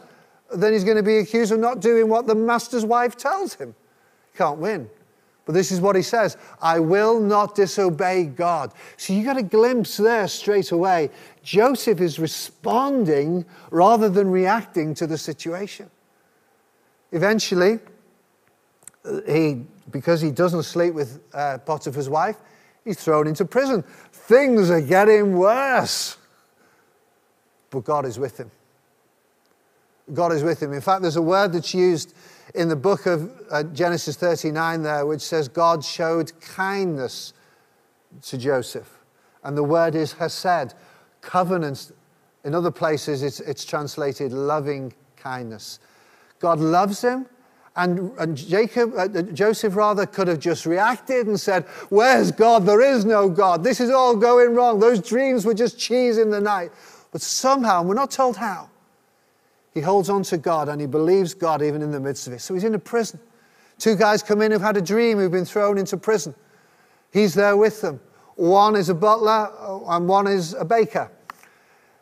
then 0.55 0.73
he's 0.73 0.85
going 0.85 0.97
to 0.97 1.03
be 1.03 1.19
accused 1.19 1.53
of 1.53 1.59
not 1.59 1.81
doing 1.81 2.09
what 2.09 2.27
the 2.27 2.35
master's 2.35 2.85
wife 2.85 3.17
tells 3.17 3.55
him. 3.55 3.75
Can't 4.37 4.59
win. 4.59 4.89
But 5.45 5.55
this 5.55 5.73
is 5.73 5.81
what 5.81 5.97
he 5.97 6.03
says 6.03 6.37
I 6.61 6.79
will 6.79 7.21
not 7.21 7.55
disobey 7.55 8.25
God. 8.25 8.73
So 8.97 9.15
you 9.15 9.25
got 9.25 9.39
a 9.39 9.43
glimpse 9.43 9.97
there 9.97 10.29
straight 10.29 10.73
away. 10.73 11.11
Joseph 11.43 12.01
is 12.01 12.19
responding 12.19 13.47
rather 13.71 14.11
than 14.11 14.31
reacting 14.31 14.95
to 14.95 15.07
the 15.07 15.17
situation. 15.17 15.91
Eventually, 17.13 17.79
he, 19.27 19.65
because 19.91 20.21
he 20.21 20.31
doesn't 20.31 20.65
sleep 20.65 20.93
with 20.93 21.21
uh, 21.33 21.59
Potiphar's 21.65 22.11
wife, 22.11 22.37
He's 22.89 22.97
thrown 22.97 23.27
into 23.27 23.45
prison. 23.45 23.85
Things 24.13 24.71
are 24.71 24.81
getting 24.81 25.37
worse. 25.37 26.17
But 27.69 27.85
God 27.85 28.07
is 28.07 28.19
with 28.19 28.41
him. 28.41 28.51
God 30.15 30.33
is 30.33 30.43
with 30.43 30.63
him. 30.63 30.73
In 30.73 30.81
fact, 30.81 31.03
there's 31.03 31.17
a 31.17 31.23
word 31.23 31.53
that's 31.53 31.75
used 31.75 32.15
in 32.55 32.71
the 32.71 32.77
book 32.77 33.05
of 33.05 33.31
uh, 33.51 33.63
Genesis 33.65 34.17
39 34.17 34.83
there, 34.83 35.05
which 35.05 35.21
says 35.21 35.49
God 35.49 35.85
showed 35.85 36.33
kindness 36.41 37.35
to 38.23 38.39
Joseph. 38.39 38.91
And 39.45 39.55
the 39.55 39.65
word 39.65 39.95
is 39.95 40.15
hesed, 40.15 40.73
covenant. 41.21 41.93
In 42.43 42.55
other 42.55 42.71
places, 42.71 43.23
it's, 43.23 43.41
it's 43.41 43.67
translated 43.67 44.33
loving 44.33 44.95
kindness. 45.15 45.79
God 46.39 46.59
loves 46.59 47.03
him. 47.03 47.27
And, 47.79 48.11
and 48.19 48.37
Jacob, 48.37 48.93
uh, 48.97 49.07
Joseph 49.23 49.77
rather 49.77 50.05
could 50.05 50.27
have 50.27 50.41
just 50.41 50.67
reacted 50.67 51.29
and 51.29 51.39
said, 51.39 51.65
Where's 51.91 52.33
God? 52.33 52.67
There 52.67 52.81
is 52.81 53.05
no 53.05 53.29
God. 53.29 53.63
This 53.63 53.79
is 53.79 53.91
all 53.91 54.17
going 54.17 54.57
wrong. 54.57 54.81
Those 54.81 55.01
dreams 55.01 55.47
were 55.47 55.55
just 55.55 55.79
cheese 55.79 56.19
in 56.19 56.29
the 56.29 56.41
night. 56.41 56.73
But 57.13 57.23
somehow, 57.23 57.79
and 57.79 57.89
we're 57.89 57.95
not 57.95 58.11
told 58.11 58.37
how, 58.37 58.69
he 59.73 59.81
holds 59.81 60.11
on 60.11 60.25
to 60.25 60.39
God 60.39 60.69
and 60.69 60.81
he 60.81 60.89
believes 60.89 61.35
God 61.35 61.63
even 61.63 61.81
in 61.81 61.93
the 61.93 62.01
midst 62.01 62.27
of 62.27 62.33
it. 62.33 62.41
So 62.41 62.53
he's 62.53 62.65
in 62.65 62.75
a 62.75 62.81
prison. 62.81 63.21
Two 63.79 63.95
guys 63.95 64.25
come 64.25 64.43
in 64.43 64.51
who've 64.51 64.61
had 64.61 64.77
a 64.77 64.83
dream, 64.83 65.19
who've 65.19 65.31
been 65.31 65.45
thrown 65.45 65.79
into 65.79 65.97
prison. 65.97 66.35
He's 67.13 67.33
there 67.33 67.57
with 67.57 67.81
them. 67.81 68.01
One 68.35 68.75
is 68.75 68.89
a 68.89 68.95
butler 68.95 69.53
uh, 69.57 69.95
and 69.95 70.09
one 70.09 70.27
is 70.27 70.55
a 70.55 70.65
baker. 70.65 71.13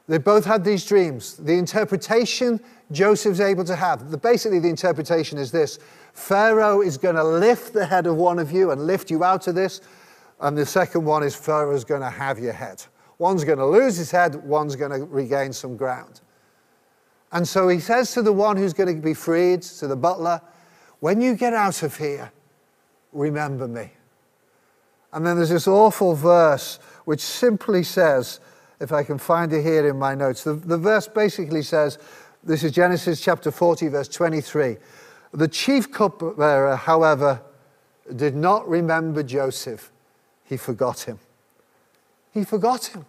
They 0.08 0.18
both 0.18 0.46
had 0.46 0.64
these 0.64 0.86
dreams. 0.86 1.36
The 1.36 1.52
interpretation 1.52 2.60
Joseph's 2.92 3.40
able 3.40 3.64
to 3.64 3.76
have, 3.76 4.10
the, 4.10 4.16
basically, 4.16 4.58
the 4.58 4.68
interpretation 4.68 5.38
is 5.38 5.50
this 5.50 5.78
Pharaoh 6.12 6.82
is 6.82 6.96
going 6.96 7.16
to 7.16 7.24
lift 7.24 7.72
the 7.72 7.84
head 7.84 8.06
of 8.06 8.16
one 8.16 8.38
of 8.38 8.52
you 8.52 8.70
and 8.70 8.86
lift 8.86 9.10
you 9.10 9.24
out 9.24 9.48
of 9.48 9.54
this. 9.54 9.80
And 10.40 10.56
the 10.56 10.66
second 10.66 11.04
one 11.04 11.22
is 11.22 11.34
Pharaoh's 11.34 11.84
going 11.84 12.02
to 12.02 12.10
have 12.10 12.38
your 12.38 12.52
head. 12.52 12.84
One's 13.18 13.44
going 13.44 13.58
to 13.58 13.66
lose 13.66 13.96
his 13.96 14.10
head, 14.10 14.34
one's 14.34 14.76
going 14.76 14.92
to 14.92 15.04
regain 15.06 15.52
some 15.52 15.76
ground. 15.76 16.20
And 17.32 17.46
so 17.48 17.68
he 17.68 17.80
says 17.80 18.12
to 18.12 18.22
the 18.22 18.32
one 18.32 18.56
who's 18.56 18.72
going 18.72 18.94
to 18.94 19.02
be 19.02 19.14
freed, 19.14 19.62
to 19.62 19.86
the 19.86 19.96
butler, 19.96 20.40
when 21.00 21.20
you 21.20 21.34
get 21.34 21.54
out 21.54 21.82
of 21.82 21.96
here, 21.96 22.30
remember 23.12 23.66
me. 23.66 23.92
And 25.12 25.26
then 25.26 25.36
there's 25.36 25.50
this 25.50 25.66
awful 25.66 26.14
verse 26.14 26.78
which 27.04 27.20
simply 27.20 27.82
says, 27.82 28.40
if 28.80 28.92
I 28.92 29.02
can 29.02 29.16
find 29.16 29.52
it 29.52 29.62
here 29.62 29.88
in 29.88 29.98
my 29.98 30.14
notes, 30.14 30.44
the, 30.44 30.54
the 30.54 30.76
verse 30.76 31.08
basically 31.08 31.62
says, 31.62 31.98
this 32.46 32.62
is 32.62 32.70
Genesis 32.70 33.20
chapter 33.20 33.50
40, 33.50 33.88
verse 33.88 34.08
23. 34.08 34.76
The 35.32 35.48
chief 35.48 35.90
cupbearer, 35.90 36.76
however, 36.76 37.42
did 38.14 38.36
not 38.36 38.68
remember 38.68 39.24
Joseph. 39.24 39.90
He 40.44 40.56
forgot 40.56 41.00
him. 41.00 41.18
He 42.32 42.44
forgot 42.44 42.86
him. 42.86 43.04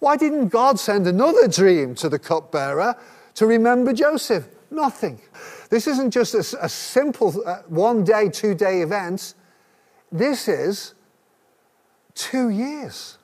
Why 0.00 0.16
didn't 0.16 0.48
God 0.48 0.80
send 0.80 1.06
another 1.06 1.46
dream 1.46 1.94
to 1.96 2.08
the 2.08 2.18
cupbearer 2.18 2.96
to 3.34 3.46
remember 3.46 3.92
Joseph? 3.92 4.48
Nothing. 4.72 5.20
This 5.70 5.86
isn't 5.86 6.10
just 6.10 6.34
a, 6.34 6.64
a 6.64 6.68
simple 6.68 7.42
uh, 7.46 7.62
one 7.68 8.02
day, 8.02 8.28
two 8.28 8.54
day 8.54 8.82
event. 8.82 9.34
This 10.10 10.48
is 10.48 10.94
two 12.14 12.48
years. 12.48 13.18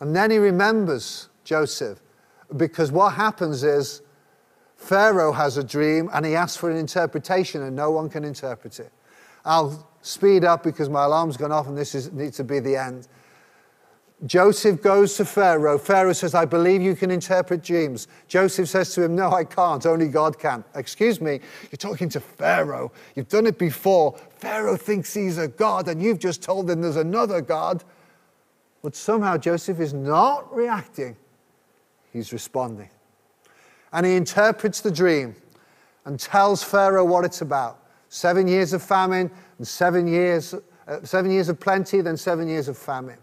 And 0.00 0.14
then 0.14 0.32
he 0.32 0.38
remembers 0.38 1.28
Joseph 1.44 2.00
because 2.56 2.92
what 2.92 3.14
happens 3.14 3.62
is 3.64 4.02
Pharaoh 4.76 5.32
has 5.32 5.56
a 5.56 5.64
dream 5.64 6.10
and 6.12 6.24
he 6.24 6.34
asks 6.34 6.56
for 6.56 6.70
an 6.70 6.76
interpretation 6.76 7.62
and 7.62 7.74
no 7.74 7.90
one 7.90 8.08
can 8.08 8.24
interpret 8.24 8.78
it. 8.78 8.92
I'll 9.44 9.88
speed 10.02 10.44
up 10.44 10.62
because 10.62 10.88
my 10.88 11.04
alarm's 11.04 11.36
gone 11.36 11.52
off 11.52 11.66
and 11.66 11.76
this 11.76 11.94
is, 11.94 12.12
needs 12.12 12.36
to 12.36 12.44
be 12.44 12.60
the 12.60 12.76
end. 12.76 13.08
Joseph 14.24 14.80
goes 14.80 15.14
to 15.18 15.26
Pharaoh. 15.26 15.76
Pharaoh 15.76 16.14
says, 16.14 16.34
I 16.34 16.46
believe 16.46 16.80
you 16.80 16.96
can 16.96 17.10
interpret 17.10 17.62
dreams. 17.62 18.08
Joseph 18.28 18.68
says 18.68 18.94
to 18.94 19.02
him, 19.02 19.14
No, 19.14 19.30
I 19.30 19.44
can't. 19.44 19.84
Only 19.84 20.08
God 20.08 20.38
can. 20.38 20.64
Excuse 20.74 21.20
me, 21.20 21.40
you're 21.70 21.76
talking 21.76 22.08
to 22.10 22.20
Pharaoh. 22.20 22.92
You've 23.14 23.28
done 23.28 23.46
it 23.46 23.58
before. 23.58 24.18
Pharaoh 24.38 24.76
thinks 24.76 25.12
he's 25.12 25.36
a 25.36 25.48
God, 25.48 25.88
and 25.88 26.02
you've 26.02 26.18
just 26.18 26.42
told 26.42 26.70
him 26.70 26.80
there's 26.80 26.96
another 26.96 27.42
God. 27.42 27.84
But 28.80 28.96
somehow 28.96 29.36
Joseph 29.36 29.80
is 29.80 29.92
not 29.92 30.54
reacting, 30.54 31.16
he's 32.16 32.32
responding. 32.32 32.90
And 33.92 34.04
he 34.04 34.16
interprets 34.16 34.80
the 34.80 34.90
dream 34.90 35.36
and 36.04 36.18
tells 36.18 36.62
Pharaoh 36.62 37.04
what 37.04 37.24
it's 37.24 37.40
about 37.40 37.82
seven 38.08 38.46
years 38.48 38.72
of 38.72 38.82
famine, 38.82 39.30
and 39.58 39.66
seven 39.66 40.06
years, 40.06 40.54
uh, 40.88 41.02
seven 41.02 41.30
years 41.30 41.48
of 41.48 41.58
plenty, 41.60 42.00
then 42.00 42.16
seven 42.16 42.48
years 42.48 42.68
of 42.68 42.76
famine. 42.78 43.18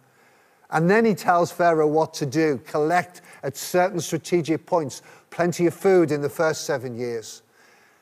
And 0.70 0.90
then 0.90 1.06
he 1.06 1.14
tells 1.14 1.52
Pharaoh 1.52 1.88
what 1.88 2.14
to 2.16 2.26
do 2.26 2.60
collect 2.66 3.22
at 3.44 3.56
certain 3.56 4.00
strategic 4.00 4.66
points, 4.66 5.02
plenty 5.30 5.68
of 5.68 5.74
food 5.74 6.12
in 6.12 6.22
the 6.22 6.30
first 6.30 6.66
seven 6.66 6.98
years. 6.98 7.44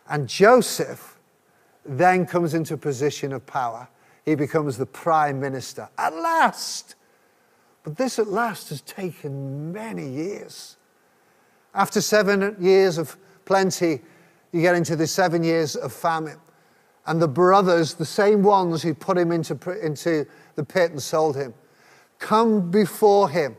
And 0.09 0.27
Joseph 0.27 1.19
then 1.85 2.25
comes 2.25 2.53
into 2.53 2.75
a 2.75 2.77
position 2.77 3.33
of 3.33 3.45
power. 3.45 3.87
He 4.25 4.35
becomes 4.35 4.77
the 4.77 4.85
prime 4.85 5.39
minister 5.39 5.89
at 5.97 6.13
last. 6.13 6.95
But 7.83 7.97
this 7.97 8.19
at 8.19 8.27
last 8.27 8.69
has 8.69 8.81
taken 8.81 9.71
many 9.71 10.07
years. 10.07 10.77
After 11.73 12.01
seven 12.01 12.55
years 12.59 12.97
of 12.97 13.17
plenty, 13.45 14.01
you 14.51 14.61
get 14.61 14.75
into 14.75 14.95
the 14.95 15.07
seven 15.07 15.43
years 15.43 15.75
of 15.75 15.93
famine. 15.93 16.37
And 17.05 17.21
the 17.21 17.27
brothers, 17.27 17.93
the 17.93 18.05
same 18.05 18.43
ones 18.43 18.83
who 18.83 18.93
put 18.93 19.17
him 19.17 19.31
into, 19.31 19.55
into 19.83 20.25
the 20.55 20.63
pit 20.63 20.91
and 20.91 21.01
sold 21.01 21.35
him, 21.35 21.53
come 22.19 22.69
before 22.69 23.29
him 23.29 23.55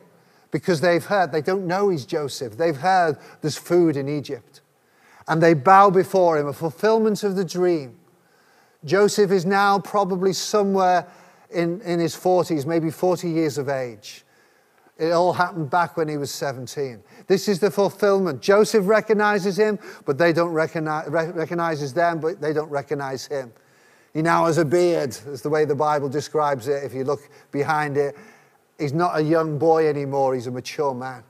because 0.51 0.81
they've 0.81 1.05
heard, 1.05 1.33
they 1.33 1.41
don't 1.41 1.67
know 1.67 1.89
he's 1.89 2.05
Joseph. 2.05 2.57
They've 2.57 2.77
heard 2.77 3.17
there's 3.41 3.57
food 3.57 3.97
in 3.97 4.09
Egypt. 4.09 4.61
And 5.27 5.43
they 5.43 5.55
bow 5.55 5.91
before 5.91 6.39
him, 6.39 6.47
a 6.47 6.53
fulfillment 6.53 7.25
of 7.25 7.37
the 7.37 7.45
dream. 7.45 7.99
Joseph 8.85 9.31
is 9.31 9.47
now 9.47 9.79
probably 9.79 10.33
somewhere 10.33 11.07
in, 11.51 11.81
in 11.83 12.01
his 12.01 12.15
40s, 12.15 12.67
maybe 12.67 12.91
40 12.91 13.31
years 13.31 13.59
of 13.59 13.69
age. 13.69 14.22
It 15.03 15.11
all 15.11 15.33
happened 15.33 15.69
back 15.69 15.97
when 15.97 16.09
he 16.09 16.17
was 16.17 16.31
17. 16.31 17.03
This 17.27 17.49
is 17.49 17.59
the 17.59 17.71
fulfillment. 17.71 18.41
Joseph 18.41 18.87
recognizes 18.87 19.59
him, 19.59 19.79
but 20.05 20.17
they 20.17 20.33
don't 20.33 20.53
recognize, 20.53 21.09
recognizes 21.09 21.93
them, 21.93 22.21
but 22.21 22.41
they 22.41 22.53
don't 22.53 22.71
recognize 22.71 23.27
him. 23.27 23.53
He 24.15 24.23
now 24.23 24.47
has 24.47 24.59
a 24.59 24.65
beard, 24.65 25.17
is 25.27 25.43
the 25.43 25.49
way 25.49 25.65
the 25.65 25.75
Bible 25.75 26.09
describes 26.09 26.69
it. 26.69 26.85
If 26.85 26.95
you 26.95 27.05
look 27.05 27.29
behind 27.51 27.97
it, 27.97 28.15
He's 28.83 28.93
not 28.93 29.17
a 29.17 29.23
young 29.23 29.59
boy 29.59 29.89
anymore, 29.89 30.35
he's 30.35 30.49
a 30.49 30.51
mature 30.51 30.93
man. 30.93 31.23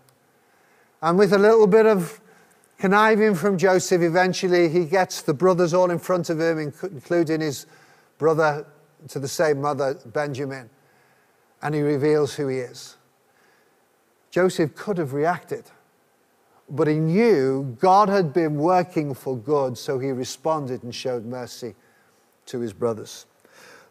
And 1.02 1.18
with 1.18 1.35
a 1.35 1.38
little 1.38 1.66
bit 1.66 1.85
of 1.85 2.18
conniving 2.78 3.35
from 3.35 3.58
Joseph, 3.58 4.00
eventually 4.00 4.70
he 4.70 4.87
gets 4.87 5.20
the 5.20 5.35
brothers 5.35 5.74
all 5.74 5.90
in 5.90 5.98
front 5.98 6.30
of 6.30 6.40
him, 6.40 6.58
including 6.58 7.42
his 7.42 7.66
brother 8.16 8.64
to 9.08 9.18
the 9.18 9.28
same 9.28 9.61
mother, 9.61 9.98
Benjamin, 10.06 10.70
and 11.61 11.74
he 11.74 11.82
reveals 11.82 12.35
who 12.35 12.48
he 12.48 12.58
is. 12.58 12.96
Joseph 14.33 14.75
could 14.75 14.97
have 14.97 15.12
reacted, 15.12 15.64
but 16.68 16.88
he 16.88 16.95
knew 16.95 17.77
God 17.79 18.09
had 18.09 18.33
been 18.33 18.57
working 18.57 19.12
for 19.12 19.37
good, 19.37 19.77
so 19.77 19.99
he 19.99 20.11
responded 20.11 20.83
and 20.83 20.95
showed 20.95 21.27
mercy 21.27 21.75
to 22.47 22.59
his 22.61 22.73
brothers. 22.73 23.27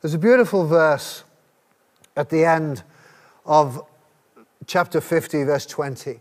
There's 0.01 0.15
a 0.15 0.19
beautiful 0.19 0.65
verse 0.65 1.23
at 2.17 2.29
the 2.31 2.43
end 2.43 2.81
of 3.45 3.85
chapter 4.65 4.99
50, 4.99 5.43
verse 5.43 5.67
20, 5.67 6.19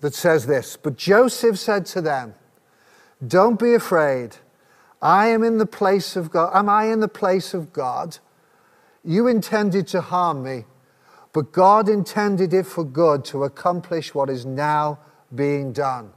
that 0.00 0.14
says 0.14 0.46
this 0.46 0.78
But 0.78 0.96
Joseph 0.96 1.58
said 1.58 1.84
to 1.86 2.00
them, 2.00 2.34
Don't 3.26 3.58
be 3.58 3.74
afraid. 3.74 4.36
I 5.02 5.28
am 5.28 5.44
in 5.44 5.58
the 5.58 5.66
place 5.66 6.16
of 6.16 6.30
God. 6.30 6.50
Am 6.54 6.70
I 6.70 6.86
in 6.86 7.00
the 7.00 7.08
place 7.08 7.52
of 7.52 7.74
God? 7.74 8.16
You 9.04 9.26
intended 9.26 9.86
to 9.88 10.00
harm 10.00 10.42
me, 10.42 10.64
but 11.32 11.52
God 11.52 11.88
intended 11.88 12.52
it 12.52 12.66
for 12.66 12.84
good 12.84 13.24
to 13.26 13.44
accomplish 13.44 14.14
what 14.14 14.28
is 14.28 14.44
now 14.44 14.98
being 15.34 15.72
done 15.72 16.12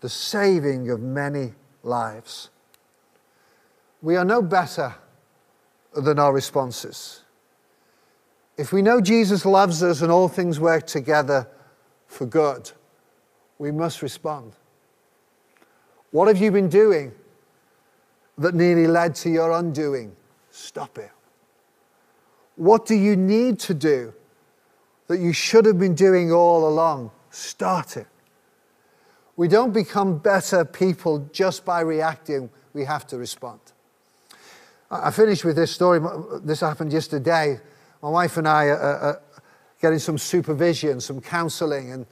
the 0.00 0.08
saving 0.08 0.88
of 0.90 1.00
many 1.00 1.52
lives. 1.82 2.50
We 4.00 4.14
are 4.14 4.24
no 4.24 4.40
better 4.40 4.94
than 5.92 6.20
our 6.20 6.32
responses. 6.32 7.24
If 8.56 8.72
we 8.72 8.80
know 8.80 9.00
Jesus 9.00 9.44
loves 9.44 9.82
us 9.82 10.02
and 10.02 10.12
all 10.12 10.28
things 10.28 10.60
work 10.60 10.86
together 10.86 11.48
for 12.06 12.26
good, 12.26 12.70
we 13.58 13.72
must 13.72 14.02
respond. 14.02 14.52
What 16.10 16.28
have 16.28 16.38
you 16.38 16.50
been 16.50 16.68
doing 16.68 17.12
that 18.38 18.54
nearly 18.54 18.86
led 18.86 19.14
to 19.16 19.30
your 19.30 19.50
undoing? 19.52 20.14
Stop 20.50 20.98
it. 20.98 21.10
What 22.56 22.86
do 22.86 22.94
you 22.94 23.16
need 23.16 23.58
to 23.60 23.74
do 23.74 24.12
that 25.08 25.18
you 25.18 25.32
should 25.32 25.64
have 25.64 25.78
been 25.78 25.94
doing 25.94 26.30
all 26.30 26.68
along? 26.68 27.10
Start 27.30 27.96
it. 27.96 28.06
We 29.36 29.48
don't 29.48 29.72
become 29.72 30.18
better 30.18 30.64
people 30.64 31.28
just 31.32 31.64
by 31.64 31.80
reacting, 31.80 32.50
we 32.74 32.84
have 32.84 33.06
to 33.08 33.18
respond. 33.18 33.60
I 34.90 35.10
finish 35.10 35.44
with 35.44 35.56
this 35.56 35.70
story. 35.70 36.00
This 36.42 36.60
happened 36.60 36.92
yesterday. 36.92 37.60
My 38.02 38.08
wife 38.08 38.36
and 38.36 38.48
I 38.48 38.66
are, 38.66 38.78
are 38.78 39.22
getting 39.80 39.98
some 39.98 40.18
supervision, 40.18 41.00
some 41.00 41.20
counseling, 41.20 41.92
and 41.92 42.06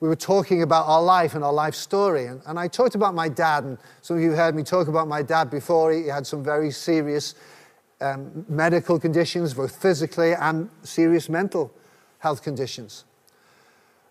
we 0.00 0.08
were 0.08 0.16
talking 0.16 0.62
about 0.62 0.86
our 0.86 1.02
life 1.02 1.34
and 1.34 1.42
our 1.42 1.52
life 1.52 1.74
story. 1.74 2.26
And, 2.26 2.40
and, 2.46 2.58
I 2.58 2.68
talked 2.68 2.94
about 2.94 3.14
my 3.14 3.28
dad, 3.28 3.64
and 3.64 3.78
some 4.02 4.16
of 4.16 4.22
you 4.22 4.32
heard 4.32 4.54
me 4.54 4.62
talk 4.62 4.88
about 4.88 5.08
my 5.08 5.22
dad 5.22 5.50
before. 5.50 5.92
He 5.92 6.06
had 6.06 6.26
some 6.26 6.44
very 6.44 6.70
serious 6.70 7.34
um, 8.00 8.44
medical 8.48 8.98
conditions, 9.00 9.54
both 9.54 9.74
physically 9.80 10.34
and 10.34 10.68
serious 10.82 11.28
mental 11.28 11.72
health 12.18 12.42
conditions. 12.42 13.04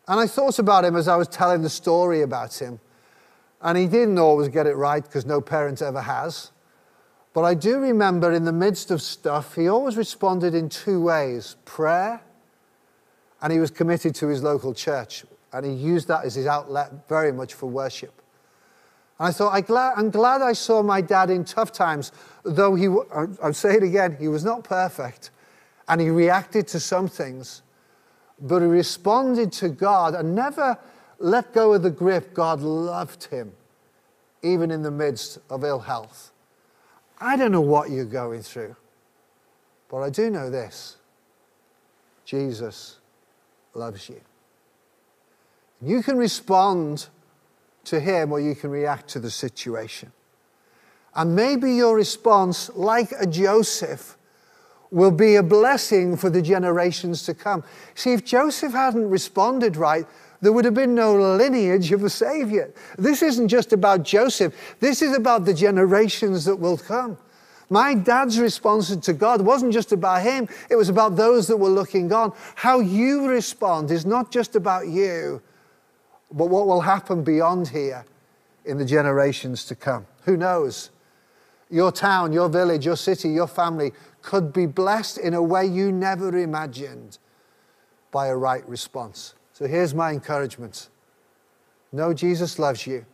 And 0.08 0.20
I 0.20 0.28
thought 0.28 0.60
about 0.60 0.86
him 0.86 0.96
as 0.96 1.08
I 1.08 1.18
was 1.18 1.28
telling 1.28 1.62
the 1.62 1.70
story 1.70 2.22
about 2.22 2.62
him. 2.62 2.80
And 3.62 3.78
he 3.78 3.88
didn't 3.88 4.20
always 4.20 4.48
get 4.48 4.68
it 4.68 4.76
right 4.76 5.04
because 5.04 5.26
no 5.26 5.42
parent 5.42 5.82
ever 5.82 6.02
has. 6.02 6.52
But 7.34 7.44
I 7.44 7.54
do 7.54 7.80
remember 7.80 8.32
in 8.32 8.46
the 8.46 8.54
midst 8.54 8.90
of 8.90 9.02
stuff, 9.02 9.56
he 9.56 9.68
always 9.68 9.98
responded 9.98 10.56
in 10.56 10.70
two 10.70 11.02
ways 11.02 11.56
prayer, 11.66 12.22
and 13.42 13.54
he 13.54 13.60
was 13.60 13.70
committed 13.70 14.16
to 14.16 14.28
his 14.28 14.42
local 14.42 14.74
church. 14.74 15.26
And 15.54 15.66
he 15.66 15.72
used 15.72 16.08
that 16.08 16.26
as 16.26 16.36
his 16.36 16.48
outlet 16.48 17.08
very 17.08 17.32
much 17.32 17.54
for 17.54 17.68
worship. 17.68 18.22
And 19.20 19.28
I 19.28 19.32
thought, 19.32 19.54
I 19.54 19.94
I'm 19.96 20.10
glad 20.10 20.42
I 20.42 20.54
saw 20.54 20.82
my 20.84 21.02
dad 21.02 21.30
in 21.30 21.44
tough 21.44 21.72
times, 21.72 22.12
though 22.44 22.76
he, 22.76 22.88
I'll 23.44 23.54
say 23.54 23.76
it 23.76 23.84
again, 23.84 24.18
he 24.20 24.28
was 24.28 24.44
not 24.44 24.64
perfect. 24.64 25.32
And 25.88 26.02
he 26.02 26.10
reacted 26.10 26.68
to 26.70 26.80
some 26.80 27.08
things, 27.08 27.62
but 28.40 28.62
he 28.62 28.68
responded 28.68 29.52
to 29.54 29.70
God 29.70 30.14
and 30.14 30.36
never 30.36 30.78
let 31.20 31.54
go 31.54 31.74
of 31.74 31.84
the 31.84 31.90
grip. 31.90 32.34
God 32.34 32.62
loved 32.62 33.26
him, 33.26 33.54
even 34.42 34.72
in 34.72 34.84
the 34.84 34.92
midst 34.92 35.40
of 35.50 35.64
ill 35.64 35.80
health. 35.80 36.32
I 37.20 37.36
don't 37.36 37.52
know 37.52 37.62
what 37.62 37.90
you're 37.90 38.06
going 38.06 38.42
through, 38.42 38.76
but 39.90 39.98
I 39.98 40.10
do 40.10 40.30
know 40.30 40.50
this 40.50 40.98
Jesus 42.26 42.98
loves 43.74 44.10
you. 44.10 44.22
You 45.82 46.04
can 46.04 46.18
respond 46.18 47.08
to 47.86 48.00
him 48.00 48.32
or 48.32 48.40
you 48.40 48.56
can 48.56 48.70
react 48.70 49.08
to 49.10 49.20
the 49.20 49.32
situation. 49.32 50.12
And 51.16 51.36
maybe 51.36 51.74
your 51.74 51.96
response, 51.96 52.70
like 52.76 53.12
a 53.20 53.26
Joseph, 53.26 54.17
will 54.92 55.12
be 55.12 55.36
a 55.36 55.44
blessing 55.44 56.16
for 56.16 56.30
the 56.30 56.42
generations 56.42 57.24
to 57.24 57.34
come. 57.34 57.64
See, 57.96 58.14
if 58.14 58.24
Joseph 58.24 58.74
hadn't 58.74 59.10
responded 59.10 59.76
right, 59.76 60.06
there 60.42 60.54
would 60.54 60.66
have 60.66 60.74
been 60.74 60.96
no 60.96 61.16
lineage 61.36 61.92
of 61.92 62.04
a 62.04 62.10
Savior. 62.10 62.72
This 62.98 63.22
isn't 63.22 63.48
just 63.48 63.74
about 63.74 64.04
Joseph, 64.04 64.54
this 64.80 65.02
is 65.02 65.16
about 65.16 65.46
the 65.46 65.54
generations 65.54 66.46
that 66.46 66.56
will 66.56 66.78
come. 66.78 67.18
My 67.70 67.96
dad's 67.96 68.40
response 68.40 68.96
to 68.96 69.14
God 69.14 69.42
wasn't 69.42 69.74
just 69.74 69.92
about 69.92 70.22
him, 70.22 70.48
it 70.70 70.76
was 70.76 70.90
about 70.90 71.16
those 71.16 71.48
that 71.48 71.58
were 71.58 71.70
looking 71.70 72.12
on. 72.14 72.34
How 72.56 72.80
you 72.80 73.28
respond 73.28 73.92
is 73.92 74.06
not 74.06 74.32
just 74.32 74.56
about 74.56 74.88
you, 74.88 75.42
but 76.32 76.46
what 76.46 76.68
will 76.68 76.82
happen 76.82 77.24
beyond 77.24 77.68
here 77.68 78.06
in 78.66 78.78
the 78.78 78.86
generations 78.86 79.66
to 79.66 79.76
come. 79.76 80.06
Who 80.24 80.38
knows? 80.38 80.92
Your 81.70 81.92
town, 81.92 82.32
your 82.32 82.48
village, 82.48 82.86
your 82.86 82.96
city, 82.96 83.30
your 83.30 83.48
family 83.48 83.92
could 84.22 84.54
be 84.54 84.66
blessed 84.66 85.18
in 85.18 85.34
a 85.34 85.42
way 85.42 85.66
you 85.66 85.92
never 85.92 86.38
imagined 86.38 87.18
by 88.12 88.28
a 88.28 88.36
right 88.36 88.68
response. 88.68 89.36
So 89.54 89.68
here's 89.68 89.94
my 89.94 90.12
encouragement 90.12 90.90
Know 91.92 92.14
Jesus 92.14 92.60
loves 92.60 92.86
you, 92.86 93.06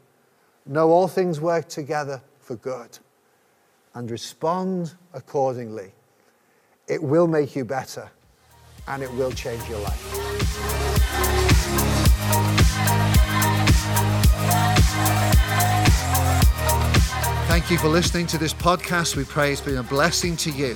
know 0.66 0.90
all 0.90 1.08
things 1.08 1.40
work 1.40 1.68
together 1.68 2.22
for 2.40 2.56
good, 2.56 2.98
and 3.94 4.10
respond 4.10 4.96
accordingly. 5.14 5.92
It 6.88 7.02
will 7.02 7.28
make 7.28 7.56
you 7.56 7.64
better 7.64 8.12
and 8.88 9.02
it 9.02 9.12
will 9.14 9.32
change 9.32 9.68
your 9.70 9.80
life. 9.80 10.24
Thank 17.48 17.70
you 17.72 17.78
for 17.78 17.88
listening 17.88 18.28
to 18.28 18.38
this 18.38 18.54
podcast. 18.54 19.16
We 19.16 19.24
pray 19.24 19.54
it's 19.54 19.62
been 19.62 19.78
a 19.78 19.84
blessing 19.84 20.36
to 20.38 20.52
you. 20.52 20.76